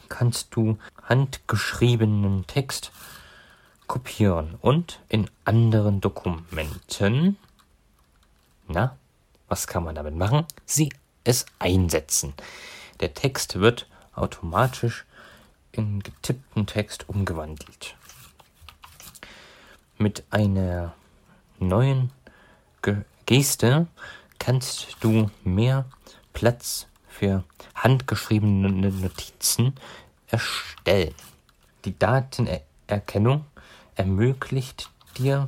kannst 0.09 0.53
du 0.55 0.77
handgeschriebenen 1.01 2.45
Text 2.45 2.91
kopieren 3.87 4.55
und 4.59 4.99
in 5.07 5.29
anderen 5.45 6.01
Dokumenten, 6.01 7.37
na, 8.67 8.97
was 9.47 9.67
kann 9.67 9.85
man 9.85 9.95
damit 9.95 10.15
machen? 10.15 10.45
Sie 10.65 10.91
es 11.23 11.45
einsetzen. 11.59 12.33
Der 12.99 13.13
Text 13.13 13.59
wird 13.59 13.87
automatisch 14.13 15.05
in 15.73 16.01
getippten 16.01 16.65
Text 16.65 17.09
umgewandelt. 17.09 17.95
Mit 19.97 20.23
einer 20.29 20.93
neuen 21.59 22.11
Ge 22.81 23.03
Geste 23.25 23.87
kannst 24.37 24.97
du 24.99 25.31
mehr 25.43 25.85
Platz 26.33 26.87
für 27.07 27.43
handgeschriebene 27.75 28.91
Notizen 28.91 29.75
erstellen. 30.27 31.15
Die 31.85 31.97
Datenerkennung 31.97 33.45
ermöglicht 33.95 34.89
dir 35.17 35.47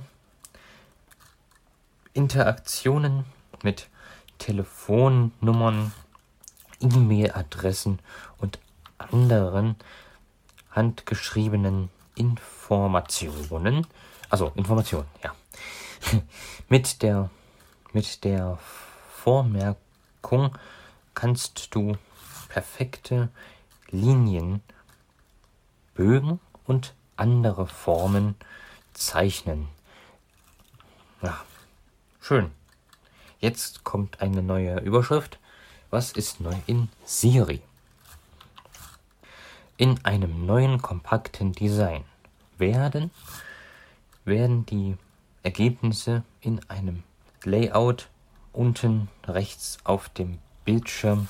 Interaktionen 2.14 3.26
mit 3.62 3.90
Telefonnummern, 4.38 5.92
E-Mail-Adressen 6.80 8.00
und 8.38 8.60
anderen 8.98 9.76
handgeschriebenen 10.76 11.90
Informationen. 12.16 13.88
Also 14.30 14.52
Informationen, 14.56 15.08
ja. 15.24 15.34
mit 16.70 17.02
der 17.02 17.30
mit 17.94 18.26
der 18.26 18.60
Vormerkung 19.10 20.58
kannst 21.14 21.74
du 21.74 21.98
perfekte 22.50 23.30
Linien, 23.90 24.62
Bögen 25.94 26.42
und 26.66 26.94
andere 27.16 27.68
Formen 27.68 28.36
zeichnen. 28.94 29.70
Ja, 31.22 31.42
schön. 32.20 32.52
Jetzt 33.40 33.86
kommt 33.86 34.22
eine 34.22 34.42
neue 34.42 34.80
Überschrift. 34.82 35.40
Was 35.90 36.12
ist 36.12 36.42
neu 36.42 36.56
in 36.68 36.90
Siri? 37.06 37.62
In 39.78 40.00
einem 40.06 40.46
neuen 40.46 40.82
kompakten 40.82 41.52
Design 41.52 42.06
werden, 42.58 43.12
werden 44.24 44.66
die 44.66 44.96
Ergebnisse 45.44 46.24
in 46.40 46.62
einem 46.70 47.04
Layout 47.44 48.08
unten 48.54 49.10
rechts 49.28 49.78
auf 49.84 50.08
dem 50.08 50.40
Bildschirm 50.64 51.28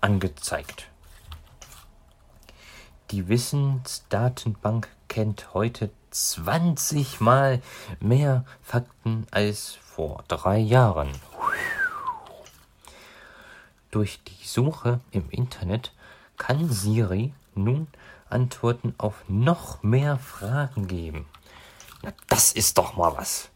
angezeigt. 0.00 0.88
Die 3.10 3.26
Wissensdatenbank 3.26 4.88
kennt 5.08 5.52
heute 5.52 5.90
20 6.12 7.20
mal 7.20 7.60
mehr 7.98 8.44
Fakten 8.62 9.26
als 9.32 9.74
vor 9.74 10.22
drei 10.28 10.58
Jahren. 10.58 11.10
Durch 13.90 14.22
die 14.22 14.46
Suche 14.46 15.00
im 15.10 15.28
Internet 15.30 15.92
kann 16.36 16.70
Siri 16.70 17.34
nun 17.58 17.88
Antworten 18.30 18.94
auf 18.98 19.24
noch 19.28 19.82
mehr 19.82 20.18
Fragen 20.18 20.86
geben. 20.86 21.26
Na, 22.02 22.12
das 22.28 22.52
ist 22.52 22.78
doch 22.78 22.96
mal 22.96 23.16
was. 23.16 23.50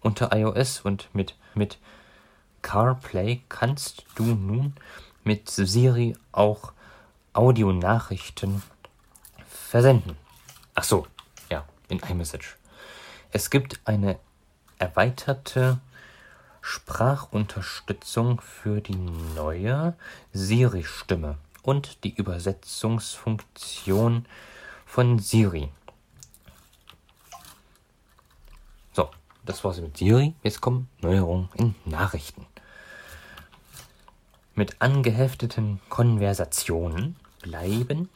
Unter 0.00 0.36
iOS 0.36 0.80
und 0.80 1.08
mit, 1.12 1.36
mit 1.54 1.78
CarPlay 2.62 3.42
kannst 3.48 4.04
du 4.14 4.24
nun 4.24 4.74
mit 5.24 5.50
Siri 5.50 6.16
auch 6.32 6.72
Audionachrichten 7.32 8.62
versenden. 9.46 10.16
Ach 10.74 10.84
so, 10.84 11.06
ja, 11.50 11.64
in 11.88 11.98
iMessage. 12.00 12.56
Es 13.30 13.50
gibt 13.50 13.80
eine 13.84 14.18
erweiterte 14.78 15.78
Sprachunterstützung 16.60 18.40
für 18.40 18.80
die 18.80 18.96
neue 18.96 19.94
Siri-Stimme 20.32 21.36
und 21.62 22.04
die 22.04 22.14
Übersetzungsfunktion 22.14 24.26
von 24.84 25.18
Siri. 25.18 25.70
So, 28.92 29.08
das 29.44 29.64
war's 29.64 29.80
mit 29.80 29.96
Siri. 29.96 30.34
Jetzt 30.42 30.60
kommen 30.60 30.90
Neuerungen 31.00 31.48
in 31.54 31.74
Nachrichten. 31.84 32.46
Mit 34.54 34.82
angehefteten 34.82 35.80
Konversationen 35.88 37.16
bleiben 37.40 38.10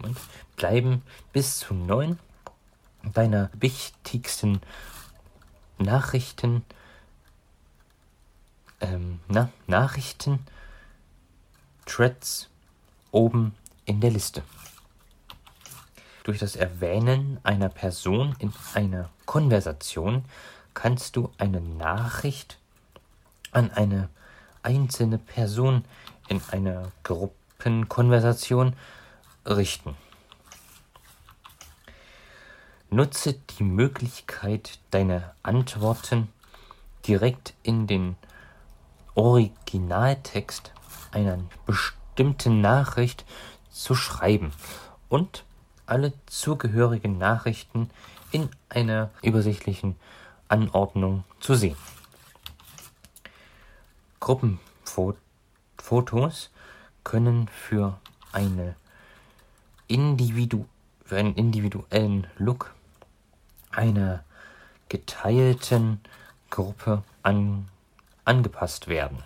und 0.00 0.16
bleiben 0.56 1.02
bis 1.32 1.58
zu 1.58 1.74
neun 1.74 2.20
deiner 3.02 3.50
wichtigsten 3.54 4.60
Nachrichten 5.78 6.64
ähm, 8.82 9.20
na, 9.28 9.50
Nachrichten, 9.66 10.40
Threads 11.86 12.50
oben 13.12 13.54
in 13.84 14.00
der 14.00 14.10
Liste. 14.10 14.42
Durch 16.24 16.38
das 16.38 16.56
Erwähnen 16.56 17.38
einer 17.42 17.68
Person 17.68 18.34
in 18.38 18.52
einer 18.74 19.10
Konversation 19.26 20.24
kannst 20.74 21.16
du 21.16 21.30
eine 21.38 21.60
Nachricht 21.60 22.58
an 23.52 23.70
eine 23.70 24.08
einzelne 24.62 25.18
Person 25.18 25.84
in 26.28 26.40
einer 26.50 26.90
Gruppenkonversation 27.02 28.74
richten. 29.46 29.96
Nutze 32.90 33.34
die 33.34 33.64
Möglichkeit, 33.64 34.78
deine 34.90 35.34
Antworten 35.42 36.28
direkt 37.06 37.54
in 37.62 37.86
den 37.86 38.16
Originaltext 39.14 40.72
einer 41.10 41.38
bestimmten 41.66 42.01
Nachricht 42.60 43.24
zu 43.70 43.94
schreiben 43.94 44.52
und 45.08 45.44
alle 45.86 46.12
zugehörigen 46.26 47.16
Nachrichten 47.18 47.90
in 48.30 48.48
einer 48.68 49.10
übersichtlichen 49.22 49.96
Anordnung 50.48 51.24
zu 51.40 51.54
sehen. 51.54 51.76
Gruppenfotos 54.20 56.50
können 57.04 57.48
für, 57.48 57.98
eine 58.32 58.76
Individu 59.88 60.66
für 61.04 61.18
einen 61.18 61.34
individuellen 61.34 62.26
Look 62.38 62.74
einer 63.70 64.24
geteilten 64.88 66.00
Gruppe 66.50 67.02
an, 67.22 67.68
angepasst 68.24 68.88
werden. 68.88 69.22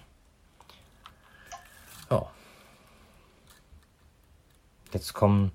Jetzt 4.93 5.15
kommen 5.15 5.51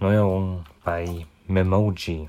Neuerungen 0.00 0.64
bei 0.84 1.26
Memoji. 1.46 2.28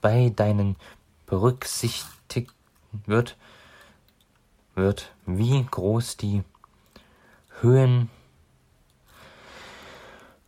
Bei 0.00 0.32
deinen 0.34 0.76
berücksichtigt 1.26 2.50
wird, 3.06 3.36
wird 4.74 5.12
wie 5.26 5.62
groß 5.64 6.16
die 6.16 6.42
Höhen, 7.62 8.08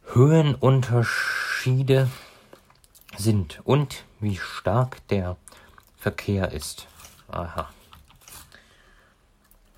Höhenunterschiede 0.06 2.08
sind 3.18 3.60
und 3.64 4.04
wie 4.20 4.36
stark 4.36 5.06
der 5.08 5.36
Verkehr 5.98 6.52
ist. 6.52 6.86
Aha. 7.28 7.68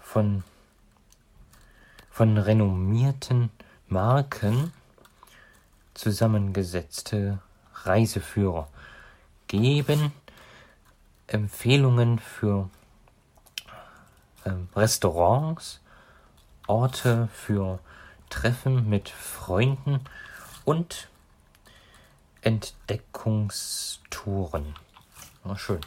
Von, 0.01 0.45
von 2.11 2.39
renommierten 2.39 3.51
Marken 3.89 4.73
zusammengesetzte 5.95 7.41
Reiseführer 7.83 8.69
geben 9.49 10.13
Empfehlungen 11.27 12.21
für 12.21 12.71
ähm, 14.45 14.69
Restaurants, 14.77 15.81
Orte 16.67 17.29
für 17.33 17.79
Treffen 18.31 18.89
mit 18.89 19.11
Freunden 19.11 20.01
und 20.65 21.09
Entdeckungstouren. 22.41 24.75
Oh, 25.45 25.55
schön. 25.57 25.83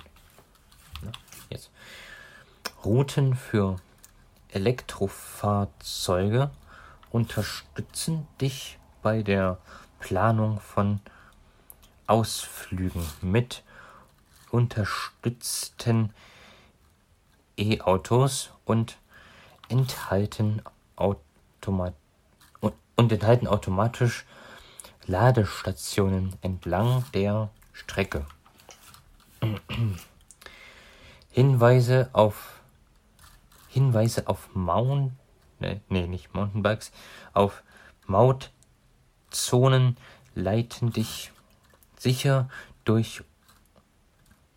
Jetzt. 1.50 1.72
Routen 2.86 3.36
für 3.36 3.78
Elektrofahrzeuge 4.50 6.52
unterstützen 7.12 8.28
dich 8.40 8.78
bei 9.02 9.24
der 9.24 9.58
Planung 10.00 10.60
von 10.60 11.00
Ausflügen 12.06 13.04
mit 13.22 13.64
unterstützten 14.52 16.14
E-Autos 17.58 18.52
und 18.66 19.00
enthalten, 19.70 20.62
und 20.96 23.12
enthalten 23.12 23.48
automatisch 23.48 24.26
Ladestationen 25.06 26.36
entlang 26.42 27.06
der 27.14 27.50
Strecke. 27.74 28.26
Hinweise 31.30 32.10
auf 32.14 32.62
Hinweise 33.70 34.28
auf 34.28 34.50
Mount 34.56 35.12
nee, 35.60 35.82
nee, 35.90 36.08
nicht 36.08 36.34
Mountainbikes, 36.34 36.92
auf 37.34 37.64
Mautzonen 38.06 39.98
leiten 40.36 40.92
dich 40.92 41.32
sicher 41.98 42.50
durch, 42.86 43.24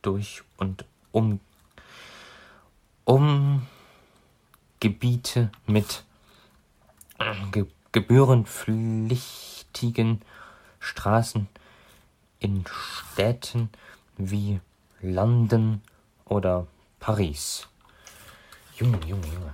durch 0.03 0.43
und 0.57 0.85
um, 1.13 1.41
um 3.05 3.67
Gebiete 4.81 5.51
mit 5.67 6.05
ge 7.53 7.67
gebührenpflichtigen 7.93 10.23
Straßen 10.79 11.49
in 12.39 12.65
Städten 12.67 13.69
wie 14.17 14.61
London 15.01 15.83
oder 16.25 16.67
Paris. 16.99 17.69
Junge, 18.77 18.99
Junge, 19.07 19.27
Junge. 19.27 19.53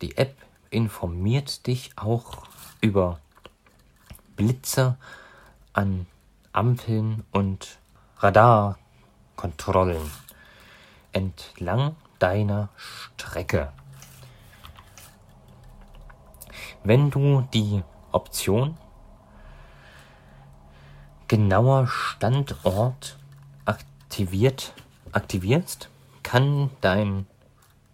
Die 0.00 0.16
App 0.16 0.36
informiert 0.70 1.66
dich 1.66 1.90
auch 1.96 2.44
über 2.80 3.18
Blitzer 4.36 4.96
an 5.72 6.06
Ampeln 6.52 7.24
und 7.32 7.78
Radarkontrollen 8.18 10.08
entlang 11.12 11.96
deiner 12.18 12.68
Strecke. 12.76 13.72
Wenn 16.86 17.10
du 17.10 17.48
die 17.54 17.82
Option 18.12 18.76
genauer 21.28 21.86
Standort 21.88 23.18
aktiviert, 23.64 24.74
aktivierst, 25.10 25.88
kann 26.22 26.68
dein 26.82 27.26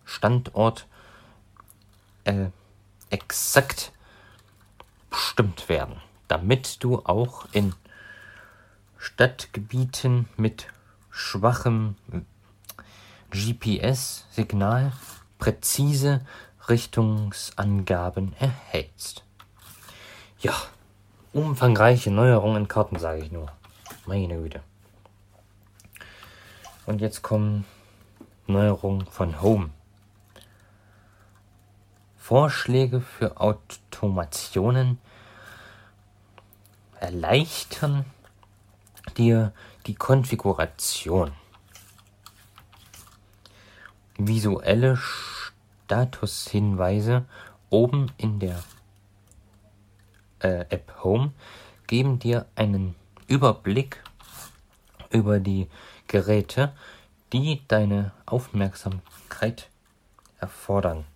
Standort 0.05 0.89
äh, 2.25 2.47
exakt 3.11 3.93
bestimmt 5.09 5.69
werden, 5.69 6.01
damit 6.27 6.83
du 6.83 6.99
auch 7.05 7.47
in 7.53 7.73
Stadtgebieten 8.99 10.29
mit 10.37 10.67
schwachem 11.11 11.95
GPS-Signal 13.31 14.93
präzise 15.39 16.27
Richtungsangaben 16.71 18.35
erhältst. 18.39 19.25
Ja, 20.41 20.55
umfangreiche 21.33 22.11
Neuerungen 22.11 22.63
in 22.63 22.69
Karten, 22.69 22.99
sage 22.99 23.23
ich 23.25 23.33
nur. 23.33 23.53
Meine 24.07 24.37
Güte. 24.37 24.63
Und 26.87 27.01
jetzt 27.01 27.23
kommen 27.23 27.67
Neuerungen 28.47 29.07
von 29.07 29.43
Home. 29.43 29.71
Vorschläge 32.17 33.01
für 33.01 33.41
Automationen 33.41 34.99
erleichtern 36.99 38.05
dir 39.17 39.53
die 39.87 39.95
Konfiguration. 39.95 41.33
Visuelle 44.17 44.97
Statushinweise 45.91 47.25
oben 47.69 48.13
in 48.17 48.39
der 48.39 48.63
äh, 50.39 50.61
App 50.69 51.03
Home 51.03 51.33
geben 51.89 52.21
dir 52.21 52.47
einen 52.55 52.95
Überblick 53.27 54.01
über 55.11 55.41
die 55.41 55.67
Geräte, 56.07 56.73
die 57.33 57.61
deine 57.67 58.13
Aufmerksamkeit 58.25 59.69
erfordern. 60.39 61.07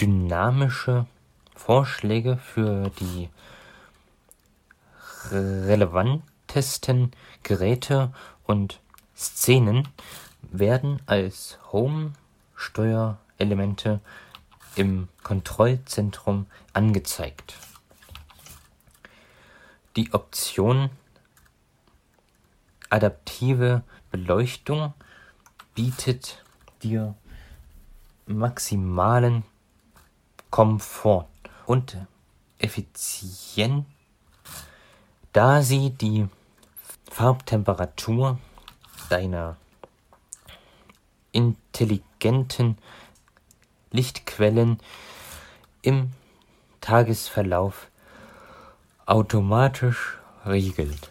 Dynamische 0.00 1.06
Vorschläge 1.54 2.36
für 2.36 2.90
die 2.98 3.28
relevantesten 5.30 7.12
Geräte 7.44 8.12
und 8.42 8.80
Szenen 9.16 9.86
werden 10.42 11.00
als 11.06 11.58
Home-Steuerelemente 11.72 14.00
im 14.76 15.08
Kontrollzentrum 15.22 16.46
angezeigt. 16.72 17.56
Die 19.96 20.12
Option 20.12 20.90
Adaptive 22.88 23.82
Beleuchtung 24.10 24.94
bietet 25.74 26.42
dir 26.82 27.14
maximalen 28.26 29.44
Komfort 30.50 31.28
und 31.66 31.96
Effizienz, 32.58 33.86
da 35.32 35.62
sie 35.62 35.90
die 35.90 36.28
Farbtemperatur 37.10 38.38
deiner 39.08 39.56
intelligenten 41.32 42.78
Lichtquellen 43.90 44.78
im 45.82 46.12
Tagesverlauf 46.80 47.90
automatisch 49.06 50.18
regelt. 50.44 51.10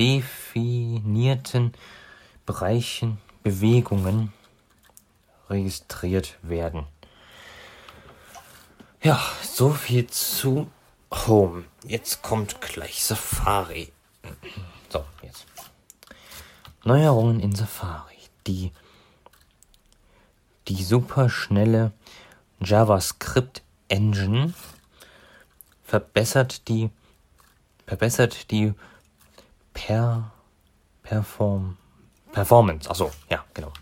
definierten 0.03 1.73
Bereichen 2.45 3.19
Bewegungen 3.45 4.33
registriert 5.49 6.39
werden. 6.43 6.87
Ja, 9.01 9.21
so 9.43 9.71
viel 9.71 10.09
zu 10.09 10.69
Home. 11.13 11.65
Jetzt 11.85 12.23
kommt 12.23 12.61
gleich 12.61 13.05
Safari. 13.05 13.93
So, 14.89 15.05
jetzt. 15.23 15.47
Neuerungen 16.83 17.39
in 17.39 17.55
Safari. 17.55 18.17
Die, 18.49 18.73
die 20.67 20.83
superschnelle 20.83 21.93
JavaScript 22.61 23.63
Engine 23.87 24.53
verbessert 25.85 26.67
die, 26.67 26.91
verbessert 27.87 28.51
die 28.51 28.75
per, 29.73 30.33
Perform, 31.03 31.77
Performance. 32.33 32.89
Achso, 32.89 33.11
ja, 33.29 33.45
genau. 33.55 33.73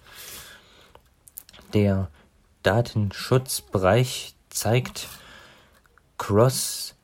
Der 1.73 2.11
Datenschutzbereich 2.63 4.35
zeigt 4.49 5.09
Cross 6.19 6.95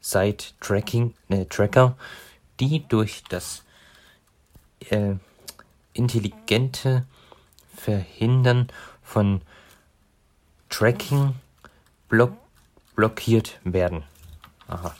Site-Tracking, 0.00 1.14
äh, 1.28 1.44
Tracker, 1.44 1.96
die 2.60 2.86
durch 2.88 3.22
das 3.28 3.62
äh, 4.90 5.14
intelligente 5.92 7.06
Verhindern 7.76 8.68
von 9.02 9.42
Tracking 10.68 11.34
block 12.08 12.32
blockiert 12.96 13.60
werden. 13.62 14.02
Aha. 14.66 14.96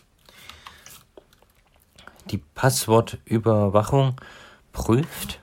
Die 2.30 2.38
Passwortüberwachung 2.38 4.16
prüft 4.72 5.40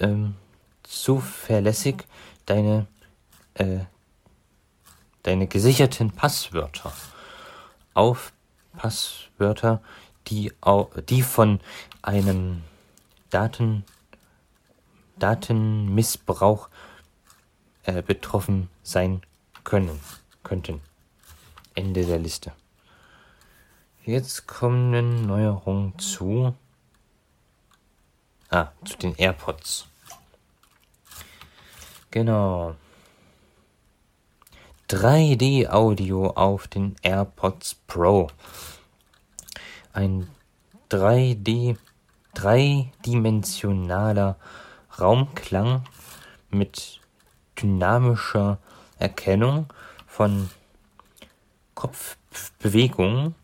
ähm, 0.00 0.34
zuverlässig 0.82 2.04
deine, 2.46 2.86
äh, 3.54 3.80
deine 5.22 5.46
gesicherten 5.46 6.10
Passwörter 6.10 6.92
auf 7.94 8.32
Passwörter, 8.76 9.82
die, 10.28 10.52
die 11.08 11.22
von 11.22 11.60
einem 12.02 12.62
Daten, 13.30 13.84
Datenmissbrauch 15.18 16.68
äh, 17.84 18.02
betroffen 18.02 18.68
sein 18.82 19.22
können, 19.64 20.00
könnten. 20.42 20.80
Ende 21.74 22.04
der 22.04 22.18
Liste. 22.18 22.52
Jetzt 24.04 24.48
kommen 24.48 25.26
Neuerungen 25.26 25.96
zu, 25.96 26.56
ah, 28.50 28.72
zu 28.84 28.96
den 28.96 29.14
AirPods. 29.14 29.86
Genau. 32.10 32.74
3D-Audio 34.90 36.30
auf 36.30 36.66
den 36.66 36.96
AirPods 37.02 37.76
Pro. 37.86 38.26
Ein 39.92 40.28
3D, 40.90 41.76
dreidimensionaler 42.34 44.36
Raumklang 44.98 45.84
mit 46.50 46.98
dynamischer 47.56 48.58
Erkennung 48.98 49.72
von 50.08 50.50
Kopfbewegungen 51.76 53.36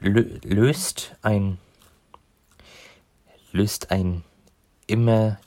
löst 0.00 1.16
ein 1.22 1.58
löst 3.52 3.90
ein 3.90 4.22
immer 4.86 5.38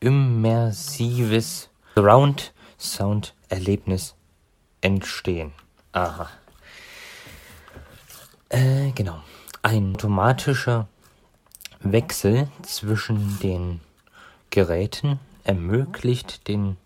immersives 0.00 1.68
Surround 1.94 2.54
Sound 2.78 3.34
Erlebnis 3.48 4.14
entstehen. 4.80 5.52
Aha. 5.92 6.28
Äh, 8.48 8.90
genau. 8.92 9.22
Ein 9.62 9.94
automatischer 9.94 10.88
Wechsel 11.80 12.48
zwischen 12.62 13.38
den 13.40 13.80
Geräten 14.50 15.20
ermöglicht 15.44 16.48
den 16.48 16.76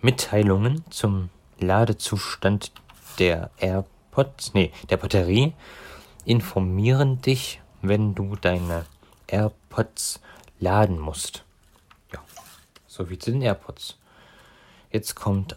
Mitteilungen 0.00 0.84
zum 0.90 1.30
Ladezustand 1.58 2.72
der 3.18 3.50
AirPods, 3.58 4.54
nee, 4.54 4.72
der 4.90 4.96
Batterie 4.96 5.54
informieren 6.24 7.20
dich, 7.20 7.60
wenn 7.82 8.14
du 8.14 8.36
deine 8.36 8.86
AirPods 9.26 10.20
laden 10.60 10.98
musst. 10.98 11.44
Ja, 12.12 12.20
so 12.86 13.10
wie 13.10 13.18
zu 13.18 13.32
den 13.32 13.42
AirPods. 13.42 13.96
Jetzt 14.90 15.16
kommt 15.16 15.56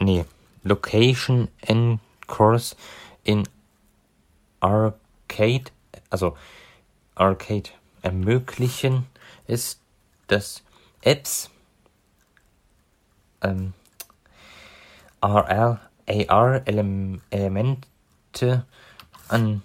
nee, 0.00 0.24
Location 0.62 1.48
Encores 1.60 2.76
in 3.24 3.48
Arcade, 4.60 5.64
also 6.10 6.36
Arcade 7.16 7.70
ermöglichen 8.02 9.06
ist, 9.48 9.80
dass 10.28 10.62
Apps 11.02 11.50
ähm, 13.42 13.74
AR-Elemente 15.20 15.84
an 19.28 19.62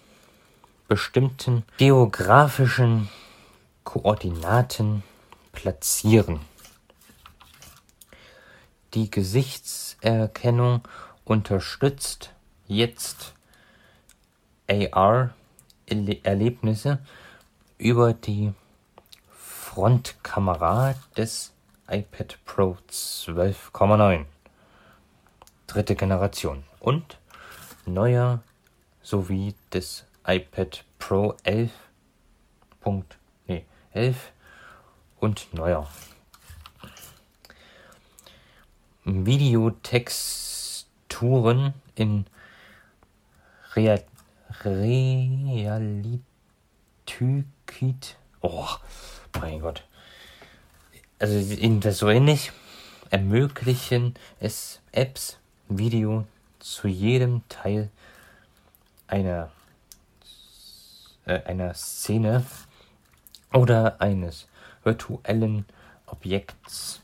bestimmten 0.88 1.64
geografischen 1.78 3.10
Koordinaten 3.84 5.04
platzieren. 5.52 6.40
Die 8.94 9.10
Gesichtserkennung 9.10 10.88
unterstützt 11.24 12.34
jetzt 12.68 13.34
AR-Erlebnisse 14.68 17.00
über 17.82 18.14
die 18.14 18.54
Frontkamera 19.32 20.94
des 21.18 21.52
iPad 21.90 22.38
Pro 22.46 22.78
12,9 22.88 24.26
dritte 25.66 25.96
Generation 25.96 26.64
und 26.80 27.18
neuer 27.88 28.44
sowie 29.02 29.56
des 29.74 30.06
iPad 30.28 30.86
Pro 31.00 31.36
11. 31.44 31.72
nee, 33.48 33.66
11 33.94 34.32
und 35.20 35.52
neuer. 35.52 35.90
Videotexturen 39.06 41.74
in 41.96 42.28
Real 43.74 44.04
Realitykit. 47.72 48.16
Oh, 48.42 48.68
mein 49.40 49.60
Gott. 49.62 49.84
Also 51.20 51.40
so 51.92 52.10
ähnlich 52.10 52.52
ermöglichen 53.10 54.16
es 54.40 54.82
Apps, 54.92 55.38
Video 55.70 56.26
zu 56.60 56.88
jedem 56.88 57.48
Teil 57.50 57.90
einer, 59.08 59.52
äh, 61.26 61.42
einer 61.44 61.74
Szene 61.74 62.46
oder 63.54 64.02
eines 64.02 64.48
virtuellen 64.84 65.66
Objekts 66.08 67.02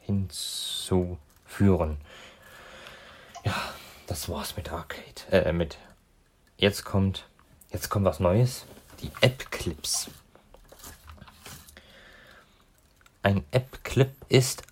hinzuführen. 0.00 1.98
Ja, 3.44 3.54
das 4.06 4.28
war's 4.28 4.56
mit 4.56 4.72
Arcade. 4.72 5.04
Äh, 5.30 5.52
mit. 5.52 5.76
Jetzt 6.56 6.84
kommt. 6.84 7.26
Jetzt 7.70 7.88
kommt 7.88 8.06
was 8.06 8.20
Neues. 8.20 8.66
Die 9.02 9.10
App-Clips. 9.22 10.10
Ein 13.22 13.44
App-Clip 13.50 14.12
ist 14.28 14.62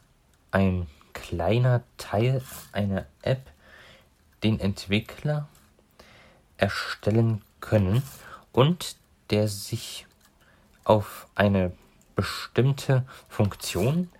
ein 0.50 0.86
kleiner 1.14 1.82
Teil 1.96 2.42
einer 2.72 3.06
App, 3.22 3.50
den 4.42 4.60
Entwickler 4.60 5.48
erstellen 6.58 7.42
können 7.60 8.02
und 8.52 8.96
der 9.30 9.48
sich 9.48 10.06
auf 10.84 11.26
eine 11.34 11.72
bestimmte 12.14 13.06
Funktion 13.28 14.10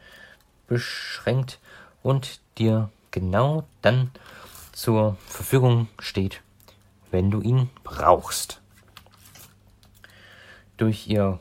beschränkt 0.68 1.59
und 2.03 2.40
dir 2.57 2.90
genau 3.11 3.66
dann 3.83 4.11
zur 4.73 5.16
Verfügung 5.27 5.88
steht, 5.99 6.40
wenn 7.11 7.31
du 7.31 7.40
ihn 7.40 7.68
brauchst. 7.85 8.61
Durch 10.79 11.09
ihr 11.09 11.38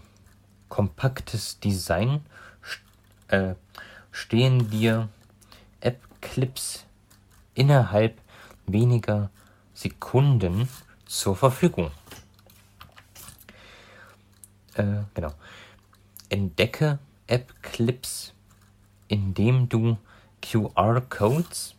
kompaktes 0.68 1.60
Design 1.60 2.26
äh, 3.30 3.54
stehen 4.12 4.70
dir 4.70 5.10
App-Clips 5.80 6.86
innerhalb 7.54 8.20
weniger 8.66 9.30
Sekunden 9.74 10.68
zur 11.06 11.36
Verfügung. 11.36 11.92
Äh, 14.74 15.04
genau. 15.14 15.34
Entdecke 16.30 17.00
App-Clips, 17.28 18.34
indem 19.08 19.70
du 19.70 19.98
QR-Codes 20.42 21.76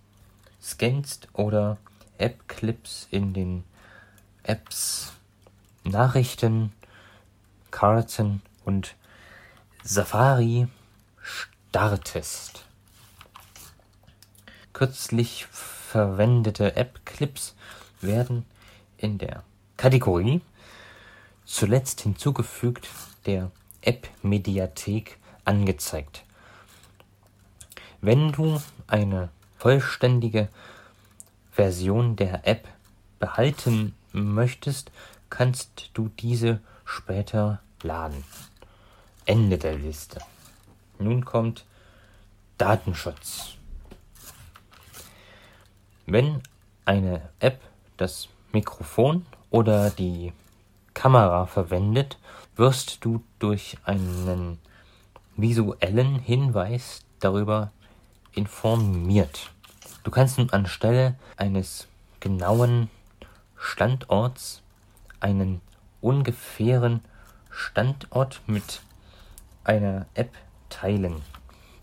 scannst 0.63 1.29
oder 1.33 1.79
App-Clips 2.19 3.09
in 3.11 3.35
den 3.35 3.65
Apps, 4.43 5.13
Nachrichten, 5.85 6.73
Karten 7.71 8.43
und 8.65 8.95
Safari 9.83 10.69
startest. 11.23 12.65
Kürzlich 14.73 15.47
verwendete 15.47 16.77
App-Clips 16.77 17.55
werden 18.01 18.45
in 18.97 19.19
der 19.19 19.43
Kategorie 19.77 20.41
zuletzt 21.45 22.03
hinzugefügt 22.03 22.89
der 23.27 23.51
App-Mediathek 23.81 25.19
angezeigt. 25.45 26.25
Wenn 28.01 28.33
du 28.33 28.61
eine 28.87 29.31
vollständige 29.57 30.49
Version 31.51 32.17
der 32.17 32.47
App 32.47 32.69
behalten 33.19 33.95
möchtest, 34.13 34.93
kannst 35.31 35.91
du 35.95 36.09
diese 36.21 36.61
später 36.89 37.61
laden. 37.83 38.25
Ende 39.27 39.59
der 39.59 39.77
Liste. 39.77 40.21
nun 40.99 41.25
kommt 41.25 41.65
Datenschutz. 42.57 43.55
Wenn 46.07 46.43
eine 46.87 47.29
App 47.39 47.61
das 47.99 48.29
Mikrofon 48.53 49.27
oder 49.51 49.91
die 49.91 50.33
Kamera 50.95 51.47
verwendet, 51.47 52.19
wirst 52.57 53.05
du 53.05 53.23
durch 53.39 53.77
einen 53.85 54.59
visuellen 55.37 56.19
Hinweis 56.19 57.05
darüber 57.21 57.71
informiert. 58.35 59.51
Du 60.03 60.11
kannst 60.11 60.39
nun 60.39 60.51
anstelle 60.51 61.17
eines 61.37 61.87
genauen 62.21 62.91
Standorts 63.57 64.63
einen 65.21 65.61
ungefähren 66.01 67.01
Standort 67.51 68.43
mit 68.47 68.83
einer 69.65 70.07
App 70.15 70.33
teilen. 70.69 71.23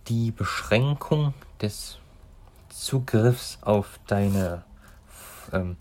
Die 0.07 0.31
Beschränkung 0.31 1.33
des 1.61 1.99
Zugriffs 2.69 3.59
auf 3.61 3.99
deine 4.07 4.63
ähm, 5.51 5.77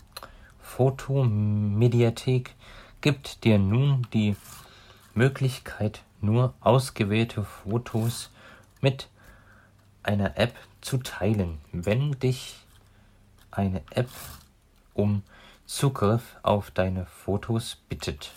Fotomediathek 0.61 2.55
gibt 3.01 3.43
dir 3.43 3.59
nun 3.59 4.07
die 4.13 4.35
Möglichkeit, 5.13 6.01
nur 6.21 6.53
ausgewählte 6.59 7.43
Fotos 7.43 8.31
mit 8.81 9.09
einer 10.03 10.37
App 10.37 10.55
zu 10.81 10.97
teilen. 10.97 11.59
Wenn 11.71 12.11
dich 12.19 12.55
eine 13.51 13.81
App 13.91 14.09
um 14.93 15.23
Zugriff 15.65 16.37
auf 16.43 16.71
deine 16.71 17.05
Fotos 17.07 17.75
bittet. 17.89 18.31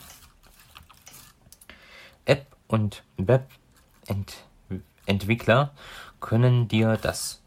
App 2.25 2.47
und 2.67 3.03
Webentwickler 3.17 5.71
können 6.19 6.67
dir 6.67 6.97
das 6.97 7.41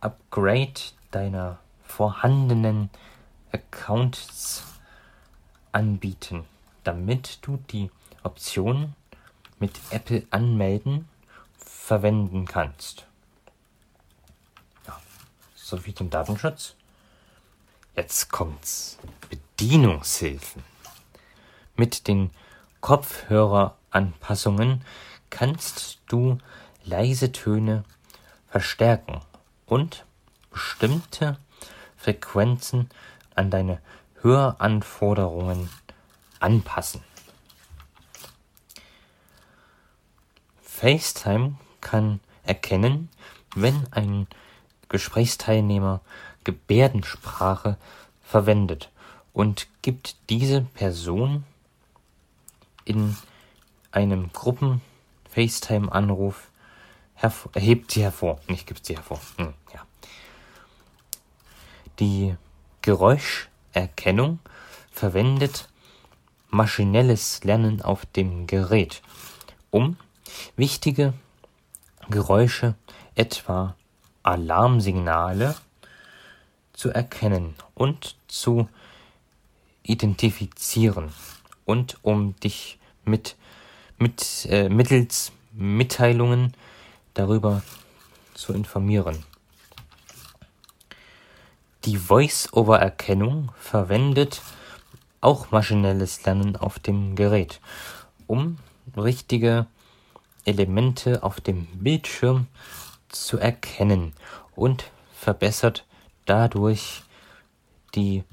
Upgrade 0.00 0.80
deiner 1.10 1.58
vorhandenen 1.82 2.90
Accounts 3.52 4.64
anbieten, 5.72 6.44
damit 6.84 7.38
du 7.42 7.56
die 7.70 7.90
Option 8.22 8.94
mit 9.58 9.80
Apple 9.90 10.26
anmelden 10.30 11.08
verwenden 11.56 12.46
kannst. 12.46 13.06
Ja, 14.86 15.00
sowie 15.54 15.94
zum 15.94 16.10
Datenschutz. 16.10 16.76
Jetzt 17.96 18.30
kommt's. 18.30 18.98
Bedienungshilfen. 19.28 20.62
Mit 21.76 22.08
den 22.08 22.30
Kopfhöreranpassungen 22.80 24.82
kannst 25.28 25.98
du 26.06 26.38
leise 26.84 27.32
Töne 27.32 27.84
verstärken 28.48 29.20
und 29.66 30.06
bestimmte 30.50 31.36
Frequenzen 31.96 32.88
an 33.34 33.50
deine 33.50 33.82
Höranforderungen 34.22 35.68
anpassen. 36.38 37.02
FaceTime 40.62 41.56
kann 41.80 42.20
erkennen, 42.44 43.08
wenn 43.54 43.92
ein 43.92 44.26
Gesprächsteilnehmer 44.90 46.02
Gebärdensprache 46.44 47.78
verwendet 48.22 48.90
und 49.32 49.66
gibt 49.80 50.16
diese 50.28 50.60
Person 50.60 51.44
in 52.84 53.16
einem 53.92 54.30
Gruppen-FaceTime-Anruf 54.32 56.50
hebt 57.54 57.92
sie 57.92 58.02
hervor, 58.02 58.40
nicht 58.48 58.66
gibt 58.66 58.84
sie 58.84 58.96
hervor. 58.96 59.20
Hm, 59.36 59.54
ja. 59.72 59.86
Die 61.98 62.36
Geräuscherkennung 62.82 64.38
verwendet 64.90 65.68
maschinelles 66.48 67.44
Lernen 67.44 67.82
auf 67.82 68.06
dem 68.06 68.46
Gerät, 68.46 69.02
um 69.70 69.98
wichtige 70.56 71.12
Geräusche, 72.08 72.74
etwa 73.14 73.76
Alarmsignale, 74.22 75.56
zu 76.72 76.90
erkennen 76.90 77.54
und 77.74 78.16
zu 78.26 78.68
identifizieren 79.82 81.12
und 81.64 81.98
um 82.02 82.34
dich 82.40 82.78
mit, 83.04 83.36
mit 83.98 84.46
äh, 84.48 84.68
mittels 84.68 85.32
Mitteilungen 85.52 86.54
darüber 87.14 87.62
zu 88.34 88.52
informieren. 88.52 89.24
Die 91.84 91.96
Voice-over-Erkennung 91.96 93.52
verwendet 93.58 94.42
auch 95.20 95.50
maschinelles 95.50 96.24
Lernen 96.24 96.56
auf 96.56 96.78
dem 96.78 97.14
Gerät, 97.14 97.60
um 98.26 98.58
richtige 98.96 99.66
Elemente 100.44 101.22
auf 101.22 101.40
dem 101.40 101.66
Bildschirm 101.66 102.46
zu 103.10 103.38
erkennen 103.38 104.12
und 104.54 104.90
verbessert 105.12 105.84
dadurch 106.26 107.02
die 107.94 108.24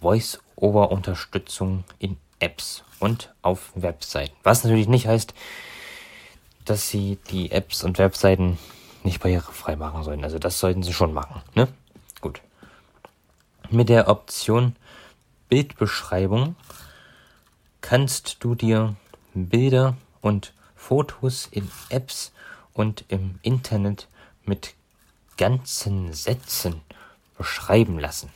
Voice-over-Unterstützung 0.00 1.84
in 1.98 2.16
Apps 2.40 2.84
und 3.00 3.32
auf 3.42 3.72
Webseiten. 3.74 4.34
Was 4.42 4.64
natürlich 4.64 4.88
nicht 4.88 5.06
heißt, 5.06 5.34
dass 6.64 6.88
sie 6.88 7.18
die 7.30 7.50
Apps 7.52 7.84
und 7.84 7.98
Webseiten 7.98 8.58
nicht 9.02 9.20
barrierefrei 9.20 9.76
machen 9.76 10.02
sollen. 10.02 10.24
Also 10.24 10.38
das 10.38 10.58
sollten 10.58 10.82
sie 10.82 10.92
schon 10.92 11.12
machen. 11.12 11.42
Ne? 11.54 11.68
Gut. 12.20 12.40
Mit 13.70 13.88
der 13.88 14.08
Option 14.08 14.76
Bildbeschreibung 15.48 16.56
kannst 17.80 18.38
du 18.40 18.54
dir 18.54 18.96
Bilder 19.34 19.96
und 20.20 20.52
Fotos 20.74 21.48
in 21.50 21.70
Apps 21.90 22.32
und 22.72 23.04
im 23.08 23.38
Internet 23.42 24.08
mit 24.46 24.74
ganzen 25.36 26.12
Sätzen 26.12 26.80
beschreiben 27.36 27.98
lassen. 27.98 28.30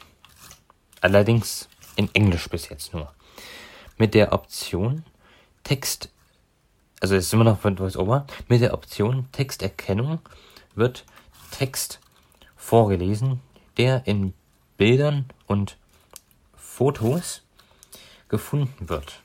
Allerdings 1.01 1.69
in 1.97 2.13
Englisch 2.15 2.49
bis 2.49 2.69
jetzt 2.69 2.93
nur. 2.93 3.13
Mit 3.97 4.15
der 4.15 4.33
Option 4.33 5.05
Text, 5.65 6.11
also 7.01 7.15
es 7.15 7.27
ist 7.27 7.33
immer 7.33 7.45
noch 7.45 7.61
von 7.61 7.79
VoiceOver, 7.79 8.27
mit 8.49 8.61
der 8.61 8.75
Option 8.75 9.31
Texterkennung 9.33 10.21
wird 10.75 11.05
Text 11.51 12.01
vorgelesen, 12.57 13.41
der 13.77 14.07
in 14.07 14.35
Bildern 14.77 15.27
und 15.47 15.77
Fotos 16.57 17.43
gefunden 18.29 18.89
wird. 18.89 19.21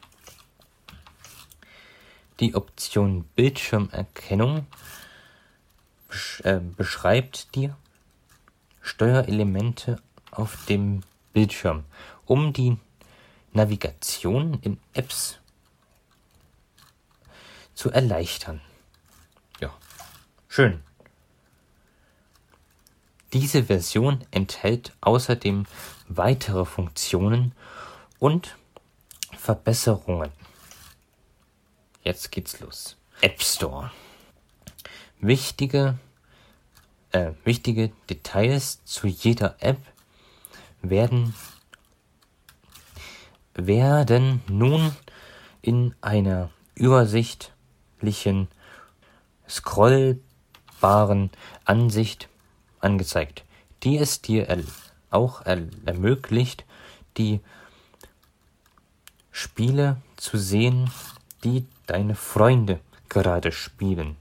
Die 2.39 2.55
Option 2.55 3.25
Bildschirmerkennung 3.35 4.65
äh, 6.43 6.59
beschreibt 6.59 7.55
dir 7.55 7.75
Steuerelemente 8.81 10.01
auf 10.31 10.65
dem 10.65 11.03
Bildschirm, 11.31 11.85
um 12.25 12.53
die 12.53 12.77
Navigation 13.53 14.59
in 14.61 14.79
Apps 14.93 15.39
zu 17.73 17.91
erleichtern. 17.91 18.61
Ja, 19.59 19.73
schön. 20.47 20.83
Diese 23.31 23.63
Version 23.63 24.23
enthält 24.29 24.93
außerdem 25.01 25.65
weitere 26.07 26.65
Funktionen 26.65 27.53
und 28.19 28.55
Verbesserungen. 29.37 30.31
Jetzt 32.03 32.31
geht's 32.31 32.59
los. 32.59 32.95
App 33.21 33.41
Store. 33.41 33.91
Wichtige 35.25 35.97
äh, 37.13 37.31
wichtige 37.45 37.91
Details 38.09 38.83
zu 38.83 39.07
jeder 39.07 39.55
App 39.59 39.77
werden, 40.81 41.33
werden 43.53 44.41
nun 44.47 44.95
in 45.61 45.95
einer 46.01 46.49
übersichtlichen, 46.75 48.49
scrollbaren 49.47 51.29
Ansicht 51.63 52.27
angezeigt, 52.79 53.45
die 53.83 53.97
es 53.97 54.21
dir 54.21 54.47
auch 55.09 55.41
er 55.45 55.67
ermöglicht, 55.85 56.65
die 57.17 57.39
Spiele 59.31 60.01
zu 60.15 60.37
sehen, 60.37 60.89
die 61.43 61.67
deine 61.85 62.15
Freunde 62.15 62.79
gerade 63.09 63.51
spielen. 63.51 64.17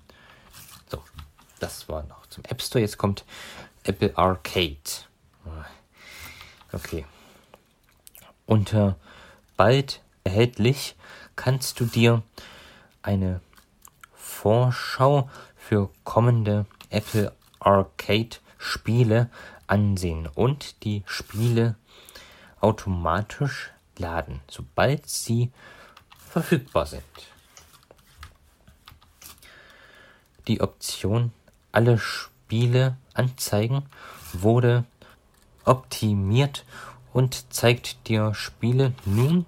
Das 1.62 1.88
war 1.88 2.02
noch 2.02 2.26
zum 2.26 2.44
App 2.46 2.60
Store. 2.60 2.82
Jetzt 2.82 2.98
kommt 2.98 3.24
Apple 3.84 4.18
Arcade. 4.18 4.76
Okay. 6.72 7.06
Unter 8.46 8.96
bald 9.56 10.02
erhältlich 10.24 10.96
kannst 11.36 11.78
du 11.78 11.84
dir 11.84 12.24
eine 13.02 13.40
Vorschau 14.12 15.30
für 15.56 15.90
kommende 16.02 16.66
Apple 16.90 17.32
Arcade 17.60 18.38
Spiele 18.58 19.30
ansehen 19.68 20.26
und 20.26 20.82
die 20.82 21.04
Spiele 21.06 21.76
automatisch 22.60 23.70
laden, 23.98 24.40
sobald 24.48 25.08
sie 25.08 25.52
verfügbar 26.28 26.86
sind. 26.86 27.04
Die 30.48 30.60
Option 30.60 31.30
Alle 31.72 31.98
Spiele 31.98 32.96
anzeigen 33.14 33.86
wurde 34.32 34.84
optimiert 35.64 36.64
und 37.12 37.52
zeigt 37.52 38.08
dir 38.08 38.34
Spiele 38.34 38.92
nun 39.04 39.46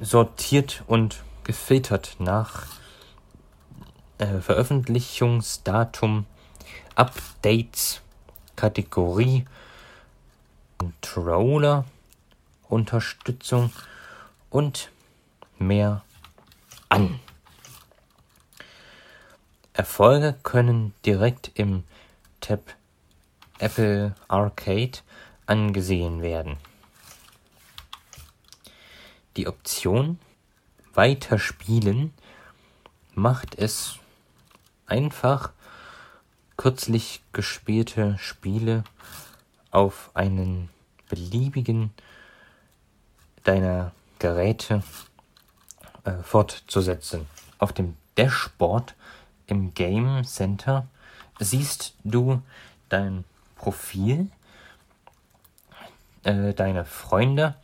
sortiert 0.00 0.82
und 0.86 1.22
gefiltert 1.44 2.16
nach 2.18 2.66
äh, 4.18 4.40
Veröffentlichungsdatum, 4.40 6.26
Updates, 6.94 8.00
Kategorie, 8.56 9.44
Controller, 10.78 11.84
Unterstützung 12.68 13.72
und 14.50 14.90
mehr 15.58 16.02
an. 16.88 17.20
Erfolge 19.74 20.36
können 20.42 20.92
direkt 21.06 21.50
im 21.54 21.84
Tab 22.40 22.74
Apple 23.58 24.14
Arcade 24.28 24.98
angesehen 25.46 26.20
werden. 26.20 26.58
Die 29.36 29.46
Option 29.46 30.18
Weiterspielen 30.94 32.12
macht 33.14 33.54
es 33.54 33.98
einfach, 34.86 35.52
kürzlich 36.58 37.22
gespielte 37.32 38.18
Spiele 38.18 38.84
auf 39.70 40.10
einen 40.12 40.68
beliebigen 41.08 41.94
deiner 43.44 43.92
Geräte 44.18 44.82
äh, 46.04 46.12
fortzusetzen. 46.22 47.26
Auf 47.58 47.72
dem 47.72 47.96
Dashboard 48.16 48.94
im 49.46 49.74
Game 49.74 50.24
Center 50.24 50.86
siehst 51.38 51.94
du 52.04 52.42
dein 52.88 53.24
Profil, 53.56 54.30
äh, 56.24 56.52
deine 56.54 56.84
Freunde, 56.84 57.54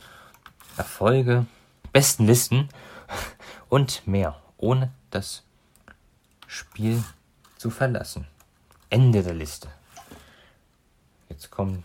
Erfolge, 0.77 1.45
besten 1.91 2.25
Listen 2.25 2.69
und 3.69 4.07
mehr, 4.07 4.41
ohne 4.57 4.91
das 5.11 5.43
Spiel 6.47 7.03
zu 7.57 7.69
verlassen. 7.69 8.27
Ende 8.89 9.21
der 9.21 9.33
Liste. 9.35 9.69
Jetzt 11.29 11.51
kommen 11.51 11.83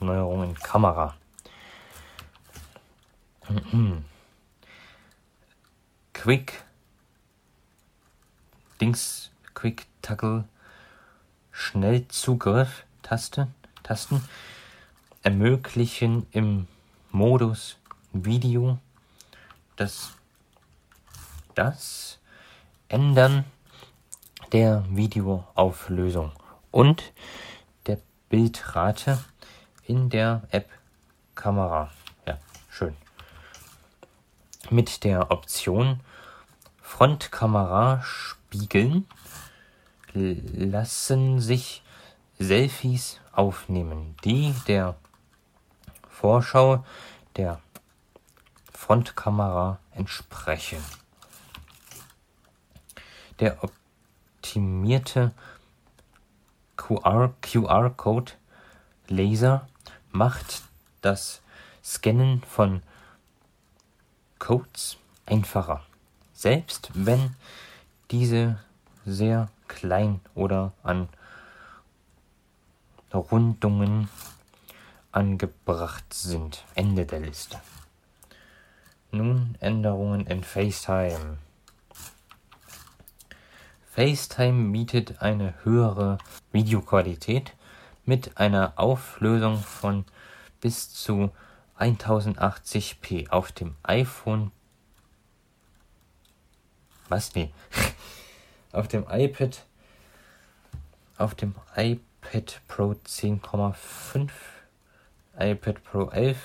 Neuerungen 0.00 0.50
in 0.50 0.54
Kamera. 0.54 1.16
Quick 6.12 6.62
Dings 8.80 9.30
Quick 9.54 9.86
Tackle 10.00 10.44
Schnellzugriff 11.52 12.84
Taste 13.02 13.48
Tasten 13.82 14.24
ermöglichen 15.22 16.26
im 16.30 16.66
Modus 17.10 17.76
Video 18.12 18.78
das, 19.76 20.12
das 21.54 22.18
Ändern 22.88 23.44
der 24.52 24.84
Videoauflösung 24.88 26.32
und 26.70 27.12
der 27.86 27.98
Bildrate 28.30 29.22
in 29.84 30.08
der 30.08 30.42
App 30.50 30.70
Kamera. 31.34 31.90
Ja, 32.26 32.38
schön. 32.70 32.96
Mit 34.70 35.04
der 35.04 35.30
Option 35.30 36.00
Frontkamera 36.80 38.02
spiegeln 38.50 39.06
lassen 40.12 41.40
sich 41.40 41.84
Selfies 42.40 43.20
aufnehmen, 43.30 44.16
die 44.24 44.52
der 44.66 44.96
Vorschau 46.08 46.84
der 47.36 47.60
Frontkamera 48.72 49.78
entsprechen. 49.92 50.82
Der 53.38 53.62
optimierte 53.62 55.32
QR-Code 56.76 57.34
QR 57.40 57.94
Laser 59.06 59.68
macht 60.10 60.62
das 61.02 61.40
Scannen 61.84 62.42
von 62.42 62.82
Codes 64.40 64.96
einfacher, 65.26 65.84
selbst 66.32 66.90
wenn 66.94 67.36
diese 68.10 68.58
sehr 69.06 69.48
klein 69.68 70.20
oder 70.34 70.72
an 70.82 71.08
Rundungen 73.12 74.08
angebracht 75.12 76.12
sind. 76.12 76.64
Ende 76.74 77.06
der 77.06 77.20
Liste. 77.20 77.60
Nun 79.10 79.56
Änderungen 79.60 80.26
in 80.26 80.44
FaceTime. 80.44 81.38
FaceTime 83.92 84.70
bietet 84.70 85.20
eine 85.20 85.54
höhere 85.64 86.18
Videoqualität 86.52 87.54
mit 88.04 88.38
einer 88.38 88.74
Auflösung 88.76 89.58
von 89.58 90.04
bis 90.60 90.92
zu 90.92 91.30
1080p 91.78 93.30
auf 93.30 93.50
dem 93.50 93.74
iPhone. 93.82 94.52
Was? 97.10 97.34
Nee. 97.34 97.52
auf 98.72 98.86
dem 98.86 99.04
iPad. 99.10 99.66
Auf 101.18 101.34
dem 101.34 101.54
iPad 101.76 102.62
Pro 102.68 102.92
10,5 102.92 104.30
iPad 105.36 105.84
Pro 105.84 106.08
11 106.08 106.38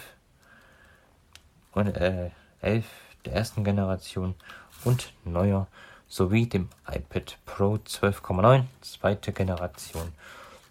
und 1.74 1.95
äh, 1.95 2.32
11 2.61 2.86
der 3.26 3.34
ersten 3.34 3.63
Generation 3.63 4.36
und 4.84 5.13
neuer 5.24 5.68
sowie 6.07 6.47
dem 6.47 6.70
iPad 6.91 7.38
Pro 7.45 7.76
12,9 7.76 8.63
zweite 8.82 9.34
Generation 9.34 10.13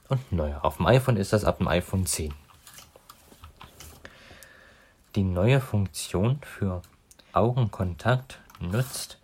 und 0.09 0.33
neuer. 0.33 0.65
Auf 0.65 0.79
dem 0.79 0.87
iPhone 0.87 1.17
ist 1.17 1.33
das 1.33 1.45
ab 1.45 1.59
dem 1.59 1.69
iPhone 1.69 2.05
10. 2.05 2.35
Die 5.15 5.23
neue 5.23 5.61
Funktion 5.61 6.41
für 6.43 6.83
Augenkontakt 7.33 8.41
nutzt 8.59 9.19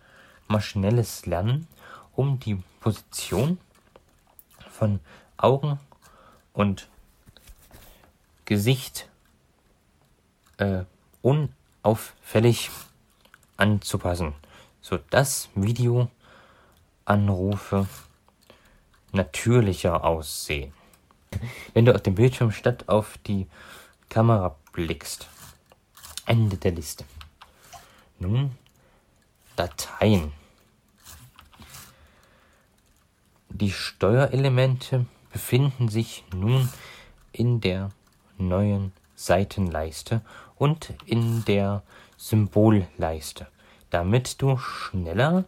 maschinelles 0.51 1.25
Lernen, 1.25 1.67
um 2.13 2.39
die 2.39 2.61
Position 2.79 3.57
von 4.69 4.99
Augen 5.37 5.79
und 6.53 6.87
Gesicht 8.45 9.09
äh, 10.57 10.83
unauffällig 11.21 12.69
anzupassen, 13.57 14.33
sodass 14.81 15.49
Videoanrufe 15.55 17.87
natürlicher 19.11 20.03
aussehen. 20.03 20.73
Wenn 21.73 21.85
du 21.85 21.95
auf 21.95 22.01
dem 22.01 22.15
Bildschirm 22.15 22.51
statt 22.51 22.89
auf 22.89 23.17
die 23.19 23.47
Kamera 24.09 24.57
blickst. 24.73 25.29
Ende 26.25 26.57
der 26.57 26.71
Liste. 26.71 27.05
Nun 28.19 28.57
Dateien. 29.55 30.33
Die 33.61 33.71
Steuerelemente 33.71 35.05
befinden 35.31 35.87
sich 35.87 36.25
nun 36.33 36.67
in 37.31 37.61
der 37.61 37.91
neuen 38.39 38.91
Seitenleiste 39.13 40.21
und 40.55 40.95
in 41.05 41.45
der 41.45 41.83
Symbolleiste, 42.17 43.45
damit 43.91 44.41
du 44.41 44.57
schneller 44.57 45.45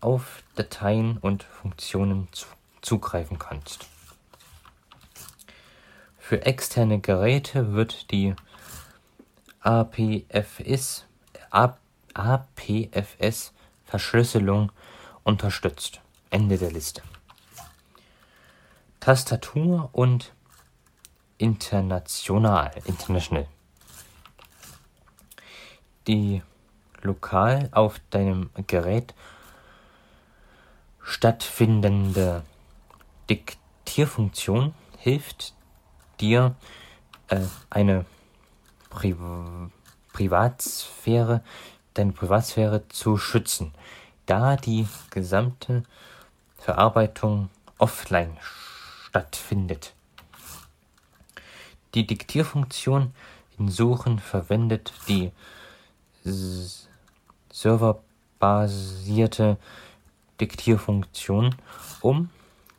auf 0.00 0.42
Dateien 0.54 1.18
und 1.18 1.42
Funktionen 1.42 2.28
zu 2.32 2.46
zugreifen 2.80 3.38
kannst. 3.38 3.86
Für 6.18 6.46
externe 6.46 6.98
Geräte 6.98 7.74
wird 7.74 8.10
die 8.10 8.34
APFS, 9.60 11.04
APFS 12.14 13.52
Verschlüsselung 13.84 14.72
unterstützt. 15.24 16.00
Ende 16.30 16.56
der 16.56 16.70
Liste. 16.70 17.02
Tastatur 19.00 19.88
und 19.92 20.32
international, 21.38 22.70
international. 22.84 23.48
Die 26.06 26.42
lokal 27.00 27.70
auf 27.72 27.98
deinem 28.10 28.50
Gerät 28.66 29.14
stattfindende 31.02 32.44
Diktierfunktion 33.30 34.74
hilft 34.98 35.54
dir, 36.20 36.54
äh, 37.28 37.40
eine 37.70 38.04
Pri 38.90 39.16
Privatsphäre, 40.12 41.42
deine 41.94 42.12
Privatsphäre 42.12 42.86
zu 42.88 43.16
schützen, 43.16 43.72
da 44.26 44.56
die 44.56 44.86
gesamte 45.10 45.84
Verarbeitung 46.58 47.48
offline 47.78 48.36
stattfindet. 49.10 49.92
Die 51.94 52.06
Diktierfunktion 52.06 53.12
in 53.58 53.68
Suchen 53.68 54.20
verwendet 54.20 54.92
die 55.08 55.32
serverbasierte 57.50 59.56
Diktierfunktion, 60.40 61.56
um 62.00 62.30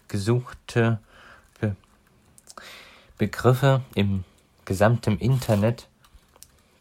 gesuchte 0.08 1.00
Be 1.60 1.76
Begriffe 3.18 3.82
im 3.94 4.24
gesamten 4.64 5.18
Internet 5.18 5.90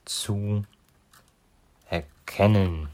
zu 0.05 0.65
erkennen. 1.89 2.89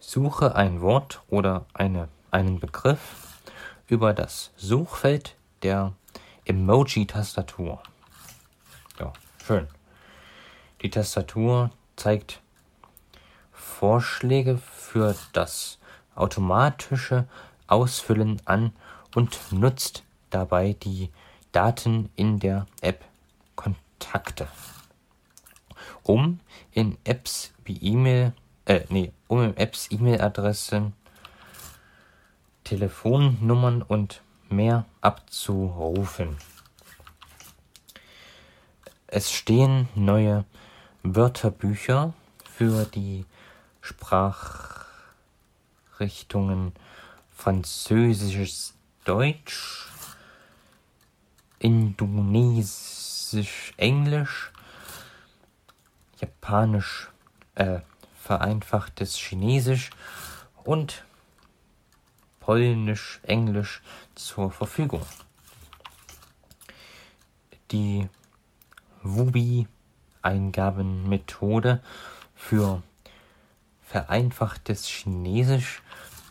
Suche 0.00 0.56
ein 0.56 0.80
Wort 0.80 1.22
oder 1.28 1.66
eine, 1.72 2.08
einen 2.30 2.58
Begriff 2.58 3.23
über 3.86 4.14
das 4.14 4.50
Suchfeld 4.56 5.36
der 5.62 5.92
Emoji-Tastatur. 6.44 7.82
Ja, 8.98 9.12
schön. 9.44 9.68
Die 10.82 10.90
Tastatur 10.90 11.70
zeigt 11.96 12.40
Vorschläge 13.52 14.58
für 14.58 15.16
das 15.32 15.78
automatische 16.14 17.26
Ausfüllen 17.66 18.40
an 18.44 18.72
und 19.14 19.38
nutzt 19.52 20.04
dabei 20.30 20.74
die 20.74 21.10
Daten 21.52 22.10
in 22.16 22.40
der 22.40 22.66
App 22.80 23.04
Kontakte, 23.56 24.48
um 26.02 26.40
in 26.72 26.98
Apps 27.04 27.52
wie 27.64 27.76
E-Mail, 27.76 28.32
äh, 28.66 28.80
nee, 28.88 29.12
um 29.28 29.42
in 29.42 29.56
Apps 29.56 29.90
E-Mail-Adressen, 29.90 30.92
Telefonnummern 32.64 33.82
und 33.82 34.22
mehr 34.48 34.86
abzurufen. 35.00 36.36
Es 39.06 39.30
stehen 39.30 39.88
neue 39.94 40.44
Wörterbücher 41.02 42.14
für 42.50 42.84
die 42.86 43.26
Sprachrichtungen 43.80 46.72
Französisch, 47.36 48.72
Deutsch, 49.04 49.88
Indonesisch, 51.58 53.74
Englisch, 53.76 54.50
Japanisch, 56.20 57.10
äh, 57.54 57.80
vereinfachtes 58.18 59.16
Chinesisch 59.16 59.90
und 60.64 61.04
Polnisch, 62.44 63.20
Englisch 63.22 63.80
zur 64.14 64.50
Verfügung. 64.50 65.00
Die 67.70 68.06
Wubi-Eingabenmethode 69.02 71.82
für 72.34 72.82
vereinfachtes 73.82 74.86
Chinesisch 74.86 75.80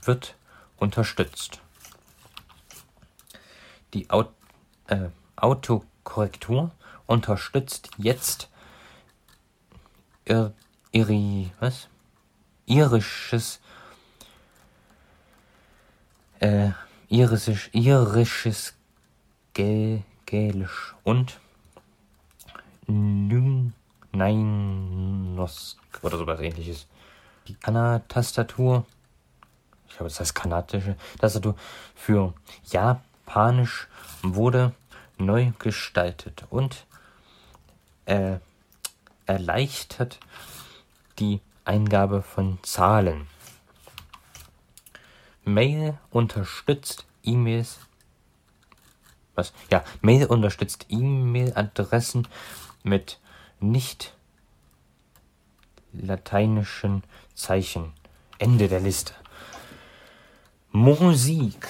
wird 0.03 0.35
unterstützt. 0.77 1.61
Die 3.95 4.11
Aut 4.11 4.29
äh, 4.85 5.09
Autokorrektur 5.35 6.69
unterstützt 7.07 7.89
jetzt 7.97 8.51
ir 10.25 10.53
iri 10.91 11.51
was? 11.59 11.87
irisches 12.67 13.59
äh, 16.43 16.71
irisches 17.07 17.69
irisches 17.71 18.73
Gäl 19.53 20.03
Gälisch 20.25 20.93
und 21.03 21.39
Nynainos 22.87 23.47
oder 26.01 26.17
sowas 26.17 26.41
ähnliches. 26.41 26.87
Die 27.47 27.53
Kana-Tastatur, 27.55 28.85
ich 29.87 29.95
glaube, 29.95 30.09
das 30.09 30.19
heißt 30.19 30.35
kanadische 30.35 30.97
Tastatur, 31.19 31.55
für 31.95 32.33
Japanisch 32.65 33.87
wurde 34.21 34.73
neu 35.17 35.51
gestaltet 35.59 36.43
und 36.49 36.85
äh, 38.05 38.39
erleichtert 39.25 40.19
die 41.19 41.39
Eingabe 41.63 42.21
von 42.21 42.59
Zahlen. 42.63 43.27
Mail 45.45 45.97
unterstützt 46.09 47.05
E-Mails. 47.23 47.79
Was? 49.35 49.53
Ja, 49.69 49.83
Mail 50.01 50.27
unterstützt 50.27 50.85
E-Mail-Adressen 50.89 52.27
mit 52.83 53.19
nicht 53.59 54.13
lateinischen 55.93 57.03
Zeichen. 57.33 57.93
Ende 58.39 58.67
der 58.67 58.79
Liste. 58.79 59.13
Musik. 60.71 61.67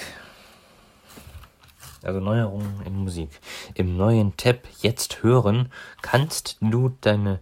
Also 2.02 2.20
Neuerungen 2.20 2.82
in 2.84 2.96
Musik. 2.96 3.30
Im 3.74 3.96
neuen 3.96 4.36
Tab 4.36 4.66
Jetzt 4.80 5.22
hören 5.22 5.70
kannst 6.02 6.58
du 6.60 6.90
deine 7.00 7.40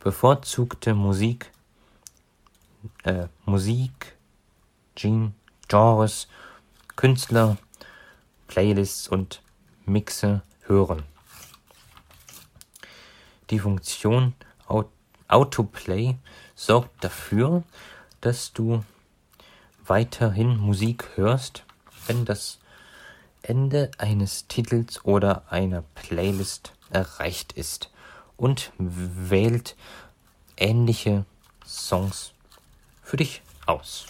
bevorzugte 0.00 0.94
Musik, 0.94 1.50
äh, 3.04 3.28
Musik, 3.44 4.16
Gen 4.94 5.34
Genres, 5.68 6.28
Künstler, 6.96 7.56
Playlists 8.46 9.08
und 9.08 9.42
Mixe 9.84 10.42
hören. 10.66 11.04
Die 13.50 13.58
Funktion 13.58 14.34
Autoplay 15.28 16.16
sorgt 16.54 17.04
dafür, 17.04 17.62
dass 18.22 18.52
du 18.52 18.82
weiterhin 19.86 20.56
Musik 20.56 21.04
hörst, 21.16 21.64
wenn 22.06 22.24
das 22.24 22.58
Ende 23.42 23.90
eines 23.98 24.48
Titels 24.48 25.04
oder 25.04 25.44
einer 25.50 25.82
Playlist 25.94 26.72
erreicht 26.90 27.52
ist 27.52 27.90
und 28.36 28.72
wählt 28.78 29.76
ähnliche 30.56 31.24
Songs 31.64 32.32
für 33.02 33.18
dich 33.18 33.42
aus. 33.66 34.06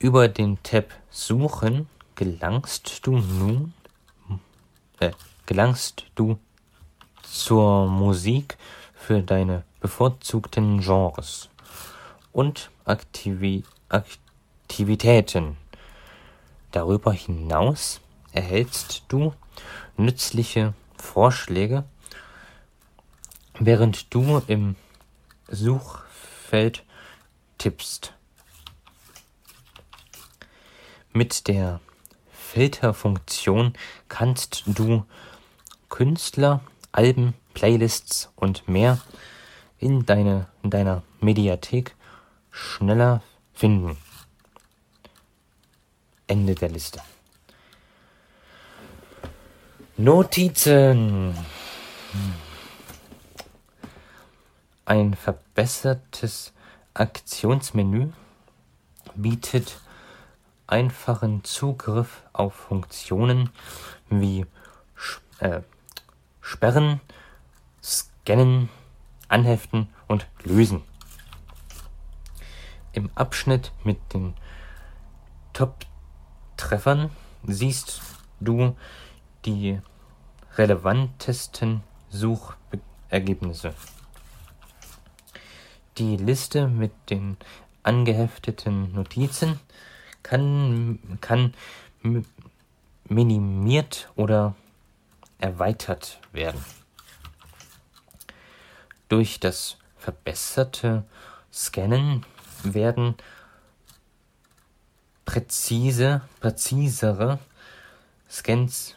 Über 0.00 0.28
den 0.28 0.62
Tab 0.62 0.94
Suchen 1.10 1.88
gelangst 2.14 3.04
du 3.04 3.18
nun 3.18 3.74
äh, 5.00 5.10
gelangst 5.44 6.04
du 6.14 6.38
zur 7.24 7.88
Musik 7.88 8.56
für 8.94 9.22
deine 9.22 9.64
bevorzugten 9.80 10.82
Genres 10.82 11.48
und 12.30 12.70
Aktivi 12.84 13.64
Aktivitäten. 13.88 15.56
Darüber 16.70 17.12
hinaus 17.12 18.00
erhältst 18.30 19.02
du 19.08 19.34
nützliche 19.96 20.74
Vorschläge, 20.96 21.82
während 23.58 24.14
du 24.14 24.42
im 24.46 24.76
Suchfeld 25.48 26.84
tippst. 27.58 28.12
Mit 31.18 31.48
der 31.48 31.80
Filterfunktion 32.30 33.74
kannst 34.08 34.62
du 34.66 35.04
Künstler, 35.88 36.60
Alben, 36.92 37.34
Playlists 37.54 38.30
und 38.36 38.68
mehr 38.68 39.00
in, 39.80 40.06
deine, 40.06 40.46
in 40.62 40.70
deiner 40.70 41.02
Mediathek 41.20 41.96
schneller 42.52 43.20
finden. 43.52 43.96
Ende 46.28 46.54
der 46.54 46.68
Liste. 46.68 47.02
Notizen. 49.96 51.36
Ein 54.84 55.14
verbessertes 55.14 56.52
Aktionsmenü 56.94 58.12
bietet 59.16 59.80
einfachen 60.68 61.42
Zugriff 61.42 62.22
auf 62.32 62.54
Funktionen 62.54 63.50
wie 64.08 64.46
äh, 65.40 65.62
Sperren, 66.40 67.00
Scannen, 67.82 68.68
Anheften 69.28 69.88
und 70.06 70.26
lösen. 70.44 70.82
Im 72.92 73.10
Abschnitt 73.14 73.72
mit 73.84 73.98
den 74.14 74.34
Top-Treffern 75.52 77.10
siehst 77.44 78.00
du 78.40 78.76
die 79.44 79.80
relevantesten 80.56 81.82
Suchergebnisse. 82.10 83.74
Die 85.98 86.16
Liste 86.16 86.68
mit 86.68 86.92
den 87.10 87.36
angehefteten 87.82 88.92
Notizen 88.92 89.60
kann, 90.28 90.98
kann 91.20 91.54
minimiert 93.04 94.10
oder 94.14 94.54
erweitert 95.38 96.20
werden. 96.32 96.62
Durch 99.08 99.40
das 99.40 99.78
verbesserte 99.96 101.04
Scannen 101.50 102.26
werden 102.62 103.14
präzise, 105.24 106.20
präzisere 106.40 107.38
Scans 108.30 108.96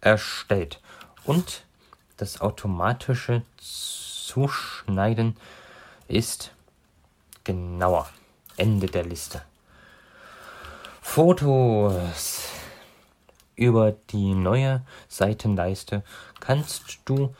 erstellt 0.00 0.80
und 1.24 1.64
das 2.16 2.40
automatische 2.40 3.42
Zuschneiden 3.56 5.36
ist 6.06 6.52
genauer. 7.42 8.08
Ende 8.56 8.86
der 8.86 9.04
Liste. 9.04 9.42
Fotos. 11.12 12.52
Über 13.56 13.90
die 13.90 14.32
neue 14.32 14.86
Seitenleiste 15.08 16.04
kannst 16.38 17.00
du 17.04 17.34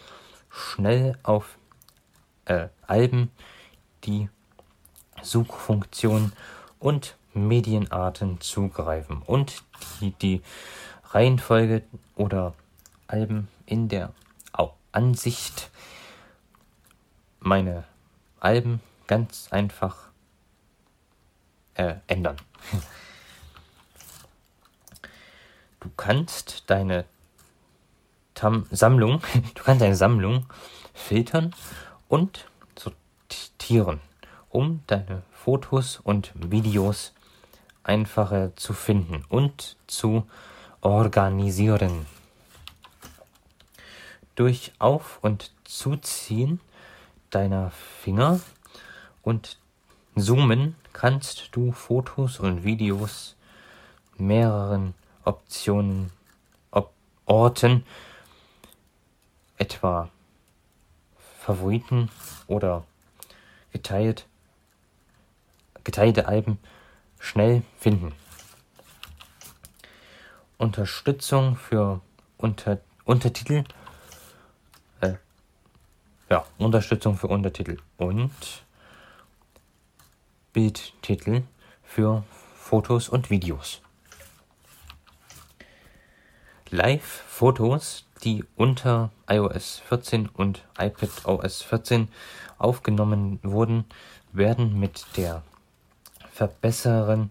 schnell 0.51 1.17
auf 1.23 1.57
äh, 2.47 2.67
Alben 2.89 3.31
die 4.03 4.29
Suchfunktion 5.23 6.33
und 6.81 7.17
Medienarten 7.33 8.41
zugreifen 8.41 9.23
und 9.23 9.63
die, 10.01 10.11
die 10.21 10.43
Reihenfolge 11.11 11.85
oder 12.17 12.55
Alben 13.07 13.47
in 13.67 13.89
der 13.89 14.13
Ansicht 14.91 15.71
meine 17.39 17.85
Alben 18.41 18.81
ganz 19.07 19.47
einfach 19.53 20.09
äh, 21.75 21.95
ändern. 22.09 22.35
Du 25.81 25.91
kannst 25.97 26.65
deine 26.69 27.07
Tam 28.35 28.67
Sammlung, 28.71 29.23
du 29.55 29.63
kannst 29.63 29.83
deine 29.83 29.97
Sammlung 29.97 30.47
filtern 30.93 31.55
und 32.09 32.47
sortieren, 32.79 34.01
um 34.51 34.83
deine 34.87 35.23
Fotos 35.33 35.99
und 36.03 36.33
Videos 36.35 37.13
einfacher 37.83 38.55
zu 38.57 38.75
finden 38.75 39.25
und 39.29 39.77
zu 39.87 40.27
organisieren. 40.83 42.07
Durch 44.35 44.73
Auf- 44.79 45.19
und 45.23 45.53
Zuziehen 45.65 46.61
deiner 47.31 47.71
Finger 47.71 48.41
und 49.23 49.59
Zoomen 50.17 50.77
kannst 50.93 51.49
du 51.53 51.73
Fotos 51.73 52.39
und 52.39 52.65
Videos 52.65 53.37
mehreren 54.17 54.95
Optionen, 55.31 56.11
Op 56.73 56.93
Orten, 57.25 57.87
etwa 59.59 60.11
Favoriten 61.39 62.11
oder 62.49 62.85
geteilt, 63.73 64.27
geteilte 65.85 66.27
Alben, 66.27 66.59
schnell 67.21 67.63
finden. 67.79 68.13
Unterstützung 70.59 71.57
für 71.57 72.01
Unter 72.37 72.81
Untertitel, 73.05 73.65
äh, 75.01 75.15
ja, 76.29 76.45
Unterstützung 76.59 77.17
für 77.17 77.29
Untertitel 77.29 77.79
und 77.97 78.65
Bildtitel 80.53 81.43
für 81.83 82.25
Fotos 82.57 83.09
und 83.09 83.31
Videos. 83.31 83.81
Live-Fotos, 86.71 88.05
die 88.23 88.45
unter 88.57 89.11
iOS 89.29 89.83
14 89.89 90.29
und 90.29 90.65
iPadOS 90.79 91.63
14 91.63 92.09
aufgenommen 92.59 93.41
wurden, 93.43 93.85
werden 94.33 94.79
mit 94.79 95.05
der 95.17 95.43
verbesserten 96.33 97.31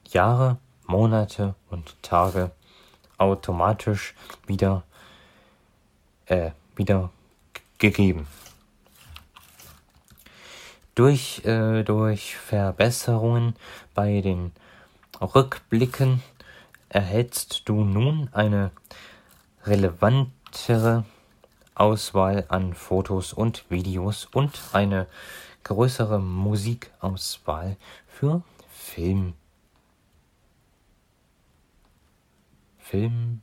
Jahre, 0.09 0.59
Monate 0.87 1.55
und 1.71 2.03
Tage 2.03 2.51
automatisch 3.19 4.15
wieder, 4.47 4.83
äh, 6.27 6.51
wieder 6.75 7.11
gegeben. 7.79 8.27
Durch, 10.97 11.45
äh, 11.45 11.83
durch 11.83 12.37
Verbesserungen 12.37 13.55
bei 13.95 14.23
den 14.23 14.53
Rückblicken 15.21 16.23
erhältst 16.89 17.69
du 17.69 17.85
nun 17.85 18.31
eine 18.33 18.71
relevantere 19.65 21.05
Auswahl 21.75 22.47
an 22.49 22.73
Fotos 22.73 23.35
und 23.35 23.71
Videos 23.71 24.25
und 24.33 24.59
eine 24.73 25.07
größere 25.65 26.19
Musikauswahl 26.19 27.77
für 28.09 28.43
Film. 28.71 29.35
Film. 32.79 33.43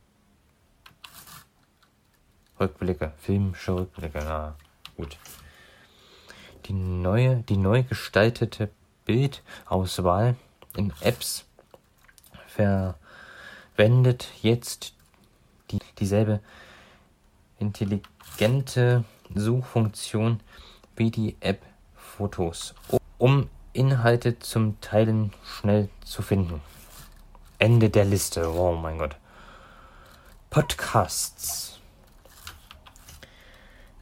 Rückblicke, 2.59 3.13
filmische 3.19 3.75
Rückblicke, 3.75 4.17
ja, 4.17 4.55
gut. 4.97 5.19
Die 6.65 6.73
neue, 6.73 7.37
die 7.37 7.57
neu 7.57 7.83
gestaltete 7.83 8.69
Bildauswahl 9.05 10.35
in 10.75 10.93
Apps 11.01 11.45
verwendet 12.47 14.27
jetzt 14.41 14.93
die, 15.71 15.79
dieselbe 15.99 16.39
intelligente 17.59 19.03
Suchfunktion 19.33 20.39
wie 20.95 21.11
die 21.11 21.35
App 21.39 21.61
Fotos, 21.95 22.75
um 23.17 23.49
Inhalte 23.73 24.37
zum 24.39 24.79
Teilen 24.81 25.33
schnell 25.43 25.89
zu 26.05 26.21
finden. 26.21 26.61
Ende 27.57 27.89
der 27.89 28.05
Liste. 28.05 28.53
Oh 28.53 28.75
mein 28.75 28.99
Gott. 28.99 29.15
Podcasts. 30.49 31.79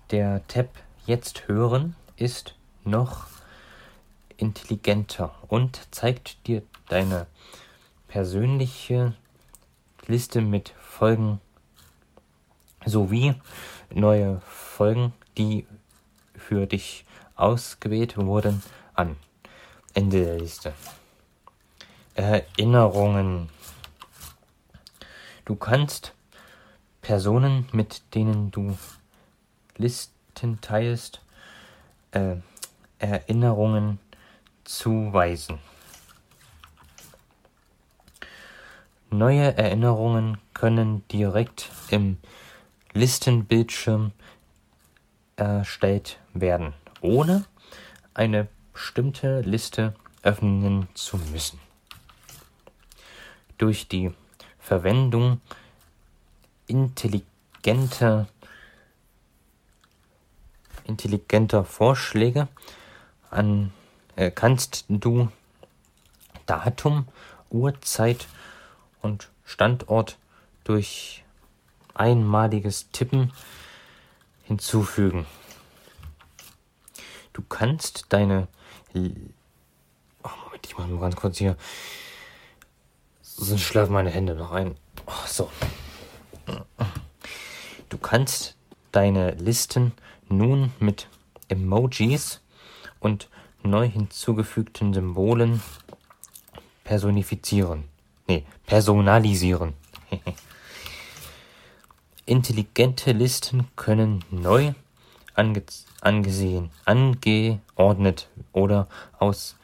Der 0.10 0.46
Tab 0.48 0.68
Jetzt 1.06 1.48
hören 1.48 1.96
ist 2.22 2.54
noch 2.84 3.28
intelligenter 4.38 5.34
und 5.48 5.82
zeigt 5.92 6.48
dir 6.48 6.62
deine 6.88 7.26
persönliche 8.08 9.14
Liste 10.08 10.42
mit 10.42 10.70
Folgen 10.80 11.42
sowie 12.86 13.34
neue 13.90 14.42
Folgen, 14.42 15.14
die 15.38 15.66
für 16.36 16.68
dich 16.68 17.06
ausgewählt 17.36 18.18
wurden, 18.18 18.62
an. 18.94 19.16
Ende 19.94 20.24
der 20.24 20.38
Liste. 20.38 20.74
Erinnerungen. 22.16 23.50
Du 25.46 25.56
kannst 25.56 26.14
Personen, 27.02 27.68
mit 27.72 28.02
denen 28.14 28.52
du 28.52 28.78
Listen 29.78 30.62
teilst, 30.62 31.21
äh, 32.12 32.36
Erinnerungen 33.00 34.00
zuweisen. 34.64 35.60
Neue 39.10 39.58
Erinnerungen 39.58 40.38
können 40.54 41.06
direkt 41.10 41.70
im 41.90 42.18
Listenbildschirm 42.94 44.12
erstellt 45.36 46.20
werden, 46.34 46.74
ohne 47.02 47.46
eine 48.14 48.48
bestimmte 48.74 49.42
Liste 49.42 49.96
öffnen 50.24 50.88
zu 50.94 51.18
müssen. 51.18 51.60
Durch 53.58 53.88
die 53.88 54.12
Verwendung 54.60 55.42
intelligenter 56.68 58.28
intelligenter 60.86 61.64
Vorschläge 61.64 62.48
an, 63.30 63.72
äh, 64.16 64.32
kannst 64.32 64.86
du 64.90 65.30
Datum, 66.46 67.08
Uhrzeit 67.50 68.28
und 69.02 69.30
Standort 69.46 70.18
durch 70.64 71.24
einmaliges 71.94 72.90
Tippen 72.92 73.32
hinzufügen. 74.44 75.26
Du 77.34 77.42
kannst 77.42 78.08
deine. 78.10 78.48
Oh, 78.94 80.30
Moment, 80.46 80.66
ich 80.66 80.78
mache 80.78 80.90
nur 80.90 81.00
ganz 81.00 81.16
kurz 81.16 81.38
hier. 81.38 81.56
Sonst 83.22 83.62
schlafen 83.62 83.94
meine 83.94 84.10
Hände 84.10 84.36
noch 84.36 84.52
ein. 84.52 84.76
Oh, 85.06 85.12
so. 85.26 85.50
Du 87.90 87.98
kannst 87.98 88.56
deine 88.92 89.32
Listen 89.32 89.94
nun 90.32 90.72
mit 90.80 91.08
Emojis 91.48 92.42
und 93.00 93.30
neu 93.64 93.88
hinzugefügten 93.88 94.94
Symbolen 94.94 95.62
personifizieren. 96.84 97.86
Nee, 98.28 98.46
personalisieren. 98.66 99.74
Intelligente 102.26 103.12
Listen 103.12 103.68
können 103.76 104.24
neu 104.30 104.74
ange 105.34 105.64
angesehen, 106.02 106.72
angeordnet 106.86 108.30
oder 108.54 108.88
aus 109.20 109.56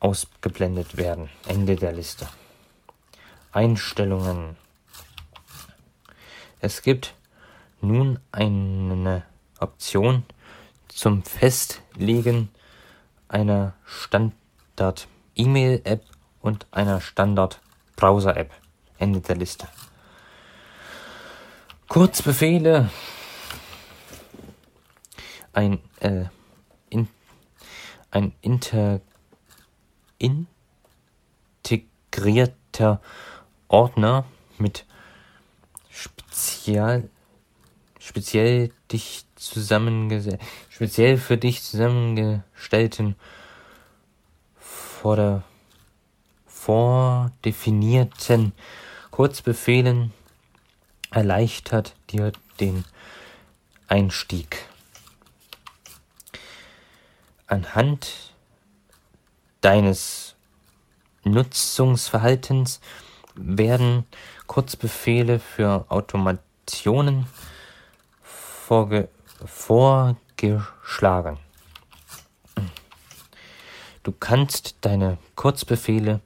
ausgeblendet 0.00 0.96
werden. 0.96 1.28
Ende 1.46 1.76
der 1.76 1.92
Liste. 1.92 2.28
Einstellungen. 3.52 4.56
Es 6.60 6.82
gibt 6.82 7.14
nun 7.80 8.18
eine 8.32 9.24
Option 9.60 10.24
zum 10.88 11.22
Festlegen 11.22 12.48
einer 13.28 13.74
Standard-E-Mail-App 13.84 16.04
und 16.40 16.66
einer 16.70 17.00
Standard-Browser-App. 17.00 18.50
Ende 18.98 19.20
der 19.20 19.36
Liste. 19.36 19.68
Kurzbefehle. 21.88 22.90
Ein, 25.52 25.80
äh, 26.00 26.24
in, 26.90 27.08
ein 28.10 28.32
inter, 28.40 29.00
integrierter 31.62 33.00
Ordner 33.68 34.24
mit 34.58 34.86
spezial, 35.88 37.08
speziell 37.98 38.72
dich 38.92 39.24
zusammengesetzt, 39.40 40.44
speziell 40.68 41.16
für 41.18 41.36
dich 41.36 41.62
zusammengestellten 41.62 43.16
vor 44.56 45.16
der 45.16 45.42
vordefinierten 46.60 48.52
Kurzbefehlen 49.10 50.12
erleichtert 51.10 51.96
dir 52.10 52.32
den 52.60 52.84
Einstieg. 53.88 54.68
Anhand 57.46 58.34
deines 59.62 60.36
Nutzungsverhaltens 61.24 62.80
werden 63.34 64.04
Kurzbefehle 64.46 65.40
für 65.40 65.86
Automationen 65.88 67.26
vorge 68.22 69.08
vorgeschlagen. 69.44 71.38
Du 74.02 74.12
kannst 74.12 74.76
deine 74.80 75.18
Kurzbefehle 75.36 76.20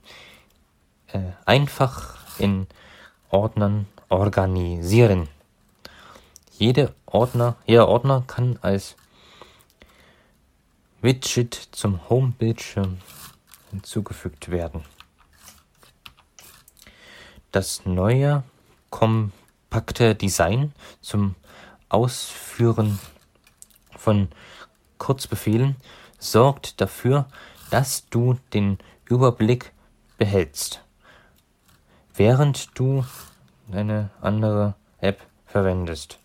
äh, 1.08 1.20
einfach 1.44 2.16
in 2.38 2.66
Ordnern 3.30 3.86
organisieren. 4.08 5.28
Jede 6.56 6.94
Ordner, 7.06 7.56
jeder 7.66 7.88
Ordner 7.88 8.22
kann 8.26 8.58
als 8.62 8.94
Widget 11.02 11.54
zum 11.72 12.08
Home-Bildschirm 12.08 12.98
hinzugefügt 13.70 14.50
werden. 14.50 14.84
Das 17.50 17.84
neue 17.84 18.44
kompakte 18.90 20.14
Design 20.14 20.72
zum 21.00 21.34
Ausführen 21.88 22.98
von 23.96 24.28
Kurzbefehlen 24.98 25.76
sorgt 26.18 26.80
dafür, 26.80 27.26
dass 27.70 28.08
du 28.08 28.38
den 28.52 28.78
Überblick 29.08 29.72
behältst, 30.18 30.82
während 32.14 32.78
du 32.78 33.04
eine 33.70 34.10
andere 34.20 34.74
App 34.98 35.26
verwendest. 35.46 36.18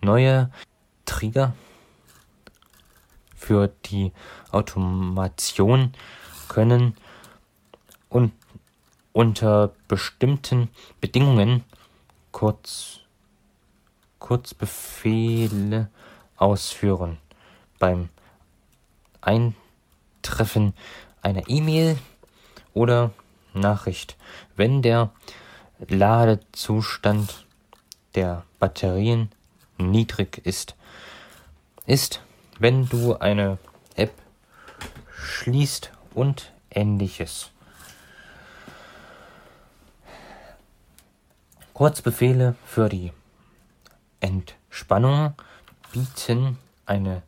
Neue 0.00 0.50
Trigger 1.04 1.54
für 3.34 3.68
die 3.86 4.12
Automation 4.50 5.92
können 6.48 6.94
und 8.08 8.32
unter 9.12 9.72
bestimmten 9.88 10.68
Bedingungen 11.00 11.64
kurz, 12.30 13.00
Kurzbefehle 14.18 15.90
ausführen. 16.36 17.18
Beim 17.78 18.08
Eintreffen 19.20 20.74
einer 21.22 21.48
E-Mail 21.48 21.98
oder 22.74 23.12
Nachricht, 23.54 24.16
wenn 24.56 24.82
der 24.82 25.10
Ladezustand 25.88 27.46
der 28.14 28.44
Batterien 28.58 29.30
niedrig 29.78 30.40
ist, 30.44 30.74
ist, 31.86 32.20
wenn 32.58 32.88
du 32.88 33.16
eine 33.16 33.58
App 33.94 34.12
schließt 35.16 35.92
und 36.14 36.52
ähnliches. 36.70 37.50
Kurzbefehle 41.74 42.56
für 42.66 42.88
die 42.88 43.12
Entspannung 44.20 45.34
bieten 45.92 46.58
eine 46.86 47.22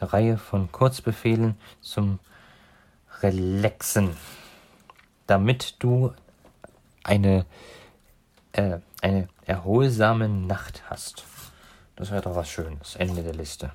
Reihe 0.00 0.38
von 0.38 0.70
Kurzbefehlen 0.72 1.56
zum 1.80 2.18
Relaxen 3.22 4.16
damit 5.28 5.76
du 5.78 6.12
eine, 7.04 7.46
äh, 8.52 8.78
eine 9.00 9.28
erholsame 9.44 10.28
Nacht 10.28 10.82
hast. 10.90 11.24
Das 11.94 12.10
wäre 12.10 12.22
doch 12.22 12.34
was 12.34 12.48
Schönes. 12.48 12.96
Ende 12.96 13.22
der 13.22 13.34
Liste. 13.34 13.72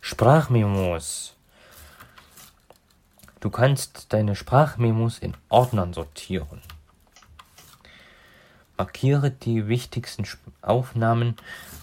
Sprachmemos. 0.00 1.36
Du 3.40 3.50
kannst 3.50 4.12
deine 4.12 4.34
Sprachmemos 4.34 5.18
in 5.18 5.36
Ordnern 5.48 5.92
sortieren. 5.92 6.60
Markiere 8.76 9.30
die 9.30 9.68
wichtigsten 9.68 10.26
Aufnahmen 10.60 11.36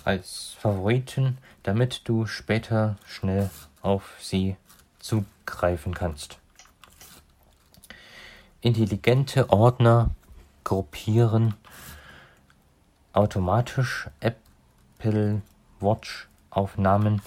als 0.04 0.56
Favoriten, 0.60 1.38
damit 1.64 2.02
du 2.06 2.26
später 2.26 2.98
schnell 3.06 3.50
auf 3.82 4.18
sie 4.20 4.58
zugreifen 5.00 5.94
kannst. 5.94 6.38
Intelligente 8.60 9.50
Ordner 9.50 10.12
gruppieren 10.64 11.56
automatisch 13.14 14.08
Apple 14.20 15.42
Watch 15.80 16.28
Aufnahmen, 16.50 17.22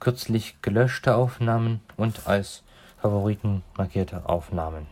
kürzlich 0.00 0.56
gelöschte 0.62 1.14
Aufnahmen 1.14 1.80
und 1.96 2.26
als 2.26 2.62
Favoriten 3.00 3.62
markierte 3.76 4.28
Aufnahmen. 4.28 4.86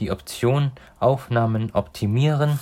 Die 0.00 0.10
Option 0.10 0.72
Aufnahmen 0.98 1.70
optimieren 1.72 2.58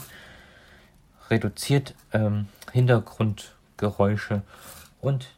reduziert 1.31 1.95
ähm, 2.13 2.49
Hintergrundgeräusche 2.73 4.43
und 5.01 5.29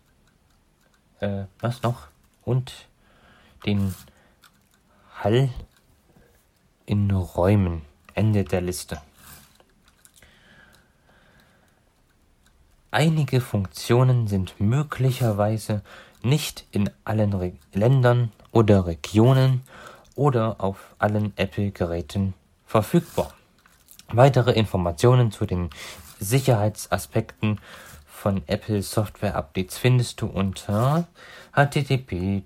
äh, 1.20 1.44
was 1.60 1.82
noch? 1.82 2.08
Und 2.44 2.88
den 3.64 3.94
Hall 5.22 5.48
in 6.86 7.10
Räumen. 7.10 7.82
Ende 8.14 8.44
der 8.44 8.60
Liste. 8.60 9.00
Einige 12.90 13.40
Funktionen 13.40 14.28
sind 14.28 14.60
möglicherweise 14.60 15.82
nicht 16.22 16.64
in 16.70 16.90
allen 17.04 17.32
Re 17.32 17.52
Ländern 17.72 18.30
oder 18.52 18.86
Regionen 18.86 19.62
oder 20.14 20.60
auf 20.60 20.94
allen 20.98 21.32
Apple-Geräten 21.36 22.34
verfügbar. 22.66 23.32
Weitere 24.08 24.52
Informationen 24.52 25.30
zu 25.30 25.46
den 25.46 25.70
Sicherheitsaspekten 26.20 27.60
von 28.06 28.42
Apple 28.46 28.82
Software 28.82 29.34
Updates 29.34 29.76
findest 29.76 30.20
du 30.20 30.26
unter 30.26 31.08
http 31.52 32.42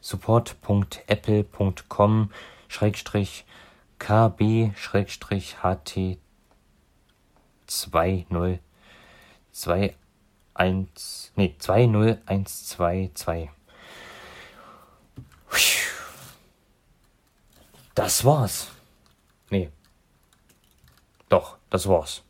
support.apple.com 0.00 2.30
kb 3.98 4.72
ht 4.74 6.18
20 7.66 8.60
21 10.54 11.32
nee 11.36 11.54
20122 11.58 13.50
Das 17.94 18.24
war's. 18.24 18.68
Nee. 19.50 19.70
Doch, 21.28 21.58
das 21.68 21.86
war's. 21.86 22.22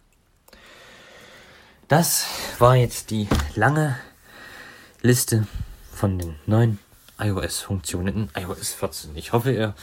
Das 1.89 2.27
war 2.59 2.77
jetzt 2.77 3.11
die 3.11 3.29
lange 3.55 3.99
Liste 5.01 5.47
von 5.93 6.19
den 6.19 6.37
neuen 6.47 6.79
iOS-Funktionen 7.19 8.31
in 8.35 8.43
iOS 8.43 8.73
14. 8.73 9.17
Ich 9.17 9.33
hoffe, 9.33 9.53
ihr 9.53 9.75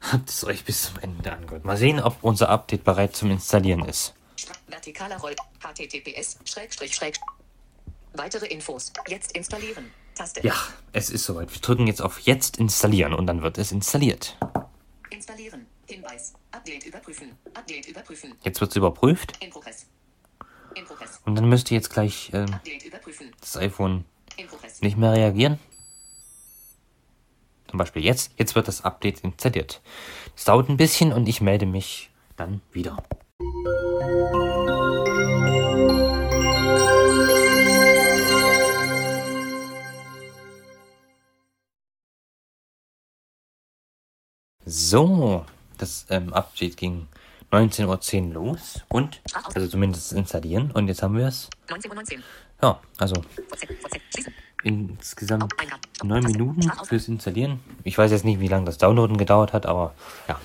habt 0.00 0.30
es 0.30 0.44
euch 0.44 0.64
bis 0.64 0.82
zum 0.84 0.98
Ende 1.00 1.32
angehört. 1.32 1.64
Mal 1.64 1.76
sehen, 1.76 2.00
ob 2.00 2.22
unser 2.22 2.48
Update 2.48 2.84
bereit 2.84 3.16
zum 3.16 3.30
Installieren 3.30 3.84
ist. 3.84 4.14
Vertikaler 4.68 5.18
Roll. 5.18 5.34
HTTPS. 5.60 6.38
Schrägstrich, 6.44 6.94
Schräg. 6.94 7.16
Weitere 8.12 8.46
Infos. 8.46 8.92
Jetzt 9.08 9.32
installieren. 9.32 9.90
Taste. 10.16 10.40
Ja, 10.42 10.54
es 10.92 11.10
ist 11.10 11.24
soweit. 11.24 11.52
Wir 11.52 11.60
drücken 11.60 11.86
jetzt 11.86 12.00
auf 12.02 12.18
Jetzt 12.20 12.56
installieren 12.56 13.12
und 13.12 13.26
dann 13.26 13.42
wird 13.42 13.58
es 13.58 13.70
installiert. 13.70 14.36
Installieren. 15.10 15.66
Hinweis. 15.86 16.32
Update 16.50 16.86
überprüfen. 16.86 17.32
Update 17.54 17.86
überprüfen. 17.86 18.34
Jetzt 18.42 18.60
wird 18.60 18.70
es 18.70 18.76
überprüft. 18.76 19.36
In 19.42 19.50
Progress. 19.50 19.86
In 20.74 20.84
Progress. 20.84 21.20
Und 21.24 21.36
dann 21.36 21.48
müsste 21.48 21.74
jetzt 21.74 21.90
gleich 21.90 22.30
überprüfen. 22.30 23.32
das 23.40 23.56
iPhone 23.56 24.04
nicht 24.80 24.96
mehr 24.96 25.12
reagieren. 25.12 25.58
Zum 27.68 27.78
Beispiel 27.78 28.02
jetzt. 28.02 28.32
Jetzt 28.36 28.54
wird 28.54 28.68
das 28.68 28.84
Update 28.84 29.20
installiert. 29.20 29.82
Es 30.34 30.44
dauert 30.44 30.68
ein 30.68 30.76
bisschen 30.76 31.12
und 31.12 31.28
ich 31.28 31.40
melde 31.40 31.66
mich 31.66 32.10
dann 32.36 32.62
wieder. 32.72 33.02
So, 44.78 45.46
das 45.78 46.04
ähm, 46.10 46.34
Update 46.34 46.76
ging 46.76 47.08
19.10 47.50 48.28
Uhr 48.28 48.34
los 48.34 48.82
und, 48.88 49.22
also 49.54 49.68
zumindest 49.68 50.12
installieren 50.12 50.70
und 50.70 50.88
jetzt 50.88 51.02
haben 51.02 51.16
wir 51.16 51.28
es. 51.28 51.48
19.19 51.68 52.18
Uhr. 52.18 52.22
Ja, 52.62 52.80
also 52.98 53.24
insgesamt 54.64 55.58
Eingaben. 55.58 55.80
Stopp. 55.94 56.06
neun 56.06 56.20
Taste. 56.20 56.38
Minuten 56.38 56.62
Start 56.62 56.80
aus. 56.80 56.88
fürs 56.88 57.08
Installieren. 57.08 57.60
Ich 57.84 57.96
weiß 57.96 58.10
jetzt 58.10 58.26
nicht, 58.26 58.38
wie 58.38 58.48
lange 58.48 58.66
das 58.66 58.76
Downloaden 58.76 59.16
gedauert 59.16 59.54
hat, 59.54 59.64
aber 59.64 59.94
ja. 60.28 60.38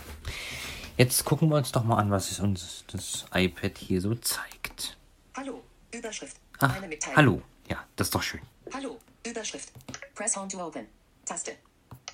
Jetzt 0.95 1.25
gucken 1.25 1.49
wir 1.49 1.57
uns 1.57 1.73
doch 1.73 1.83
mal 1.83 1.97
an, 1.97 2.09
was 2.09 2.39
uns 2.39 2.85
das 2.87 3.25
iPad 3.33 3.77
hier 3.77 3.99
so 3.99 4.15
zeigt. 4.15 4.95
Hallo. 5.35 5.61
Überschrift. 5.93 6.37
Ach, 6.59 6.73
hallo. 7.17 7.41
Ja, 7.67 7.83
das 7.97 8.07
ist 8.07 8.15
doch 8.15 8.23
schön. 8.23 8.39
Hallo. 8.73 8.97
Überschrift. 9.27 9.73
Press 10.15 10.37
Home 10.37 10.47
to 10.47 10.57
open. 10.65 10.87
Taste. 11.25 11.57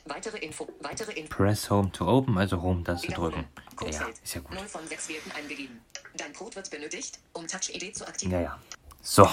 Weitere 0.07 0.37
Info. 0.37 0.67
Weitere 0.81 1.11
Info. 1.13 1.35
Press 1.35 1.69
Home 1.69 1.91
to 1.91 2.07
Open, 2.07 2.37
also 2.37 2.61
Home-Taste 2.61 3.07
drücken. 3.11 3.39
Ja, 3.39 3.61
ja, 3.63 3.75
Codefeld. 3.75 4.19
ist 4.23 4.33
ja 4.35 4.41
gut. 4.41 4.53
0 4.53 4.65
von 4.67 4.87
6 4.87 5.09
Werten 5.09 5.31
eingegeben. 5.31 5.81
Dein 6.15 6.33
Code 6.33 6.55
wird 6.55 6.71
benötigt, 6.71 7.19
um 7.33 7.47
Touch-ID 7.47 7.95
zu 7.95 8.07
aktivieren. 8.07 8.43
Ja, 8.43 8.49
ja. 8.49 8.59
So. 9.01 9.27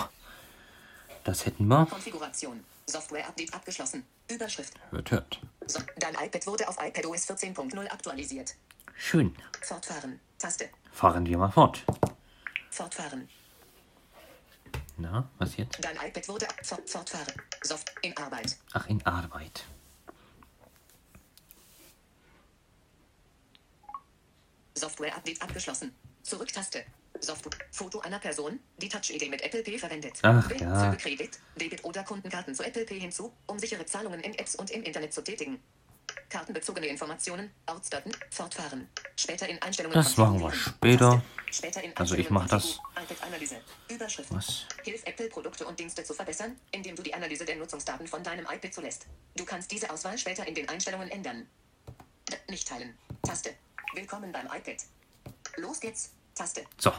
Das 1.24 1.46
hätten 1.46 1.66
wir. 1.66 1.86
Konfiguration. 1.86 2.64
Software-Update 2.86 3.54
abgeschlossen. 3.54 4.04
Überschrift. 4.30 4.74
Hört, 4.90 5.10
hört. 5.10 5.40
So, 5.66 5.80
dein 5.96 6.14
iPad 6.14 6.46
wurde 6.46 6.68
auf 6.68 6.76
iPadOS 6.80 7.28
14.0 7.30 7.90
aktualisiert. 7.90 8.54
Schön. 8.96 9.34
Fortfahren. 9.62 10.20
Taste. 10.38 10.68
Fahren 10.92 11.24
wir 11.26 11.38
mal 11.38 11.50
fort. 11.50 11.82
Fortfahren. 12.70 13.28
Na, 14.96 15.28
was 15.38 15.56
jetzt? 15.56 15.82
Dein 15.82 15.96
iPad 15.96 16.28
wurde 16.28 16.46
fort, 16.62 16.88
fortfahren. 16.88 17.34
Soft 17.62 17.92
in 18.02 18.16
Arbeit. 18.16 18.56
Ach, 18.74 18.86
in 18.86 19.04
Arbeit. 19.06 19.64
Software-Update 24.74 25.42
abgeschlossen. 25.42 25.94
Zurücktaste. 26.22 26.84
Software. 27.20 27.52
Foto 27.70 28.00
einer 28.00 28.18
Person, 28.18 28.58
die 28.78 28.88
Touch-ID 28.88 29.30
mit 29.30 29.42
Apple 29.42 29.62
Pay 29.62 29.78
verwendet. 29.78 30.14
Ach, 30.22 30.50
ja. 30.50 30.84
Füge 30.84 30.96
Kredit, 30.96 31.38
Debit 31.56 31.84
oder 31.84 32.02
Kundenkarten 32.02 32.54
zu 32.54 32.64
Apple 32.64 32.84
Pay 32.84 33.00
hinzu, 33.00 33.32
um 33.46 33.58
sichere 33.58 33.86
Zahlungen 33.86 34.20
in 34.20 34.34
Apps 34.34 34.56
und 34.56 34.70
im 34.70 34.82
Internet 34.82 35.12
zu 35.12 35.22
tätigen. 35.22 35.60
Kartenbezogene 36.28 36.86
Informationen, 36.86 37.50
Ortsdaten, 37.66 38.12
fortfahren. 38.30 38.88
Später 39.16 39.48
in 39.48 39.60
Einstellungen 39.62 39.94
Das 39.94 40.16
machen 40.16 40.40
wir 40.40 40.52
später. 40.52 41.22
Also 41.94 42.16
ich 42.16 42.28
Einstellungen 42.28 42.32
mach 42.32 42.48
das. 42.48 42.80
Was? 44.30 44.66
Hilf 44.82 45.02
Apple 45.04 45.28
Produkte 45.28 45.64
und 45.64 45.78
Dienste 45.78 46.02
zu 46.02 46.12
verbessern, 46.12 46.56
indem 46.72 46.96
du 46.96 47.02
die 47.02 47.14
Analyse 47.14 47.44
der 47.44 47.56
Nutzungsdaten 47.56 48.06
von 48.08 48.22
deinem 48.24 48.46
iPad 48.46 48.74
zulässt. 48.74 49.06
Du 49.36 49.44
kannst 49.44 49.70
diese 49.70 49.90
Auswahl 49.90 50.18
später 50.18 50.46
in 50.46 50.54
den 50.54 50.68
Einstellungen 50.68 51.08
ändern. 51.08 51.46
Nicht 52.48 52.66
teilen. 52.66 52.98
Taste. 53.22 53.54
Willkommen 53.94 54.32
beim 54.32 54.46
iPad. 54.46 54.76
Los 55.56 55.78
geht's. 55.78 56.10
Taste. 56.34 56.64
So. 56.78 56.92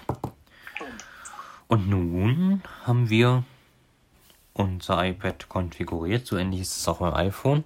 Und 1.67 1.89
nun 1.89 2.63
haben 2.85 3.09
wir 3.09 3.43
unser 4.53 5.05
iPad 5.05 5.49
konfiguriert. 5.49 6.25
So 6.25 6.37
ähnlich 6.37 6.61
ist 6.61 6.77
es 6.77 6.87
auch 6.87 6.99
beim 6.99 7.13
iPhone. 7.13 7.65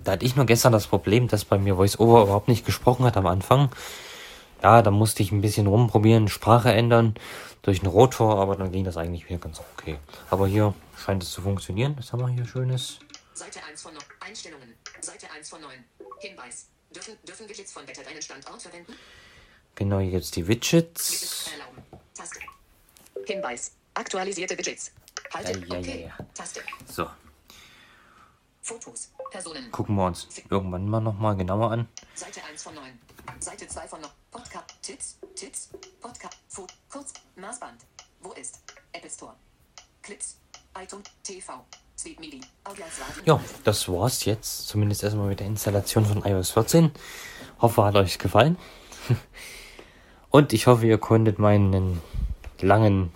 Da 0.00 0.12
hatte 0.12 0.26
ich 0.26 0.34
nur 0.34 0.46
gestern 0.46 0.72
das 0.72 0.88
Problem, 0.88 1.28
dass 1.28 1.44
bei 1.44 1.58
mir 1.58 1.78
VoiceOver 1.78 2.24
überhaupt 2.24 2.48
nicht 2.48 2.66
gesprochen 2.66 3.04
hat 3.04 3.16
am 3.16 3.26
Anfang. 3.26 3.70
Ja, 4.64 4.82
da 4.82 4.90
musste 4.90 5.22
ich 5.22 5.30
ein 5.30 5.42
bisschen 5.42 5.68
rumprobieren, 5.68 6.26
Sprache 6.26 6.72
ändern 6.72 7.14
durch 7.62 7.82
einen 7.82 7.92
Rotor, 7.92 8.40
aber 8.40 8.56
dann 8.56 8.72
ging 8.72 8.82
das 8.82 8.96
eigentlich 8.96 9.28
wieder 9.28 9.38
ganz 9.38 9.60
okay. 9.60 9.98
Aber 10.28 10.48
hier 10.48 10.74
scheint 10.96 11.22
es 11.22 11.30
zu 11.30 11.40
funktionieren. 11.40 11.94
Was 11.98 12.12
haben 12.12 12.20
wir 12.20 12.28
hier 12.28 12.46
Schönes? 12.46 12.98
Seite 13.32 13.60
1 13.62 13.80
von 13.80 13.94
9. 13.94 14.02
Einstellungen. 14.18 14.74
Seite 15.00 15.30
1 15.30 15.50
von 15.50 15.60
9. 15.60 15.70
Hinweis. 16.18 16.66
Dürfen, 16.96 17.18
dürfen 17.26 17.48
Widgets 17.48 17.72
von 17.72 17.86
Wetter 17.86 18.02
deinen 18.02 18.22
Standort 18.22 18.62
verwenden? 18.62 18.96
Genau, 19.74 20.00
hier 20.00 20.12
gibt's 20.12 20.30
die 20.30 20.48
Widgets. 20.48 21.50
Taste. 22.14 22.40
Hinweis. 23.26 23.72
Aktualisierte 23.92 24.56
Widgets. 24.56 24.92
Halte. 25.34 25.58
Ja, 25.58 25.66
ja, 25.66 25.78
okay. 25.78 26.00
ja, 26.00 26.06
ja. 26.06 26.26
Taste. 26.32 26.62
So, 26.86 27.10
Fotos. 28.62 29.12
Personen. 29.30 29.70
gucken 29.70 29.94
wir 29.94 30.06
uns 30.06 30.26
irgendwann 30.50 30.88
mal 30.88 31.00
nochmal 31.00 31.36
genauer 31.36 31.70
an. 31.70 31.88
Seite 32.14 32.42
1 32.42 32.62
von 32.62 32.74
9. 32.74 32.98
Seite 33.38 33.68
2 33.68 33.86
von 33.86 34.00
9. 34.00 34.10
Podcast. 34.30 34.64
Tipps. 34.82 35.18
Tipps. 35.34 35.68
Podcast. 36.00 36.38
Foto. 36.48 36.74
Kurz. 36.88 37.12
Maßband. 37.36 37.82
Wo 38.22 38.32
ist? 38.32 38.60
Apple 38.92 39.10
Store. 39.10 39.36
Clips. 40.02 40.38
iTunes. 40.76 41.04
TV. 41.22 41.64
Ja, 43.24 43.40
das 43.64 43.88
war's 43.88 44.24
jetzt. 44.24 44.68
Zumindest 44.68 45.02
erstmal 45.02 45.28
mit 45.28 45.40
der 45.40 45.46
Installation 45.46 46.04
von 46.04 46.24
iOS 46.24 46.50
14. 46.50 46.90
Hoffe, 47.60 47.84
hat 47.84 47.94
euch 47.96 48.18
gefallen. 48.18 48.58
Und 50.30 50.52
ich 50.52 50.66
hoffe, 50.66 50.86
ihr 50.86 50.98
konntet 50.98 51.38
meinen 51.38 52.02
langen 52.60 53.12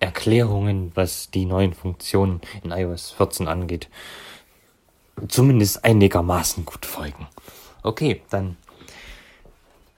Erklärungen, 0.00 0.92
was 0.94 1.30
die 1.30 1.46
neuen 1.46 1.74
Funktionen 1.74 2.40
in 2.62 2.70
iOS 2.70 3.12
14 3.12 3.48
angeht, 3.48 3.88
zumindest 5.28 5.84
einigermaßen 5.84 6.64
gut 6.64 6.84
folgen. 6.84 7.28
Okay, 7.82 8.22
dann 8.30 8.56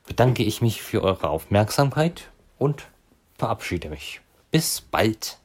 bedanke 0.06 0.42
ich 0.42 0.62
mich 0.62 0.82
für 0.82 1.02
eure 1.02 1.28
Aufmerksamkeit 1.28 2.28
und 2.58 2.86
verabschiede 3.36 3.88
mich. 3.88 4.20
Bis 4.50 4.80
bald. 4.80 5.38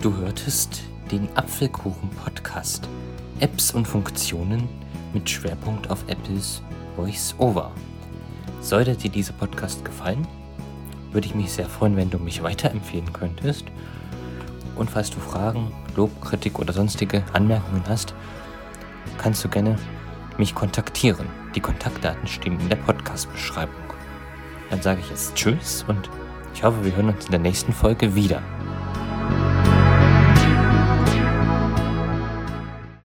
Du 0.00 0.16
hörtest 0.16 0.82
den 1.10 1.28
Apfelkuchen-Podcast. 1.36 2.88
Apps 3.40 3.72
und 3.72 3.84
Funktionen 3.84 4.68
mit 5.12 5.28
Schwerpunkt 5.28 5.90
auf 5.90 6.04
Apples 6.06 6.62
Voice-Over. 6.94 7.72
Sollte 8.60 8.94
dir 8.94 9.10
dieser 9.10 9.32
Podcast 9.32 9.84
gefallen, 9.84 10.24
würde 11.10 11.26
ich 11.26 11.34
mich 11.34 11.50
sehr 11.50 11.68
freuen, 11.68 11.96
wenn 11.96 12.10
du 12.10 12.18
mich 12.18 12.44
weiterempfehlen 12.44 13.12
könntest. 13.12 13.64
Und 14.76 14.88
falls 14.88 15.10
du 15.10 15.18
Fragen, 15.18 15.72
Lob, 15.96 16.20
Kritik 16.20 16.60
oder 16.60 16.72
sonstige 16.72 17.24
Anmerkungen 17.32 17.82
hast, 17.88 18.14
kannst 19.18 19.44
du 19.44 19.48
gerne 19.48 19.74
mich 20.36 20.54
kontaktieren. 20.54 21.26
Die 21.56 21.60
Kontaktdaten 21.60 22.28
stehen 22.28 22.60
in 22.60 22.68
der 22.68 22.76
Podcast-Beschreibung. 22.76 23.74
Dann 24.70 24.80
sage 24.80 25.00
ich 25.00 25.10
jetzt 25.10 25.34
Tschüss 25.34 25.84
und 25.88 26.08
ich 26.54 26.62
hoffe, 26.62 26.84
wir 26.84 26.94
hören 26.94 27.08
uns 27.08 27.24
in 27.24 27.32
der 27.32 27.40
nächsten 27.40 27.72
Folge 27.72 28.14
wieder. 28.14 28.40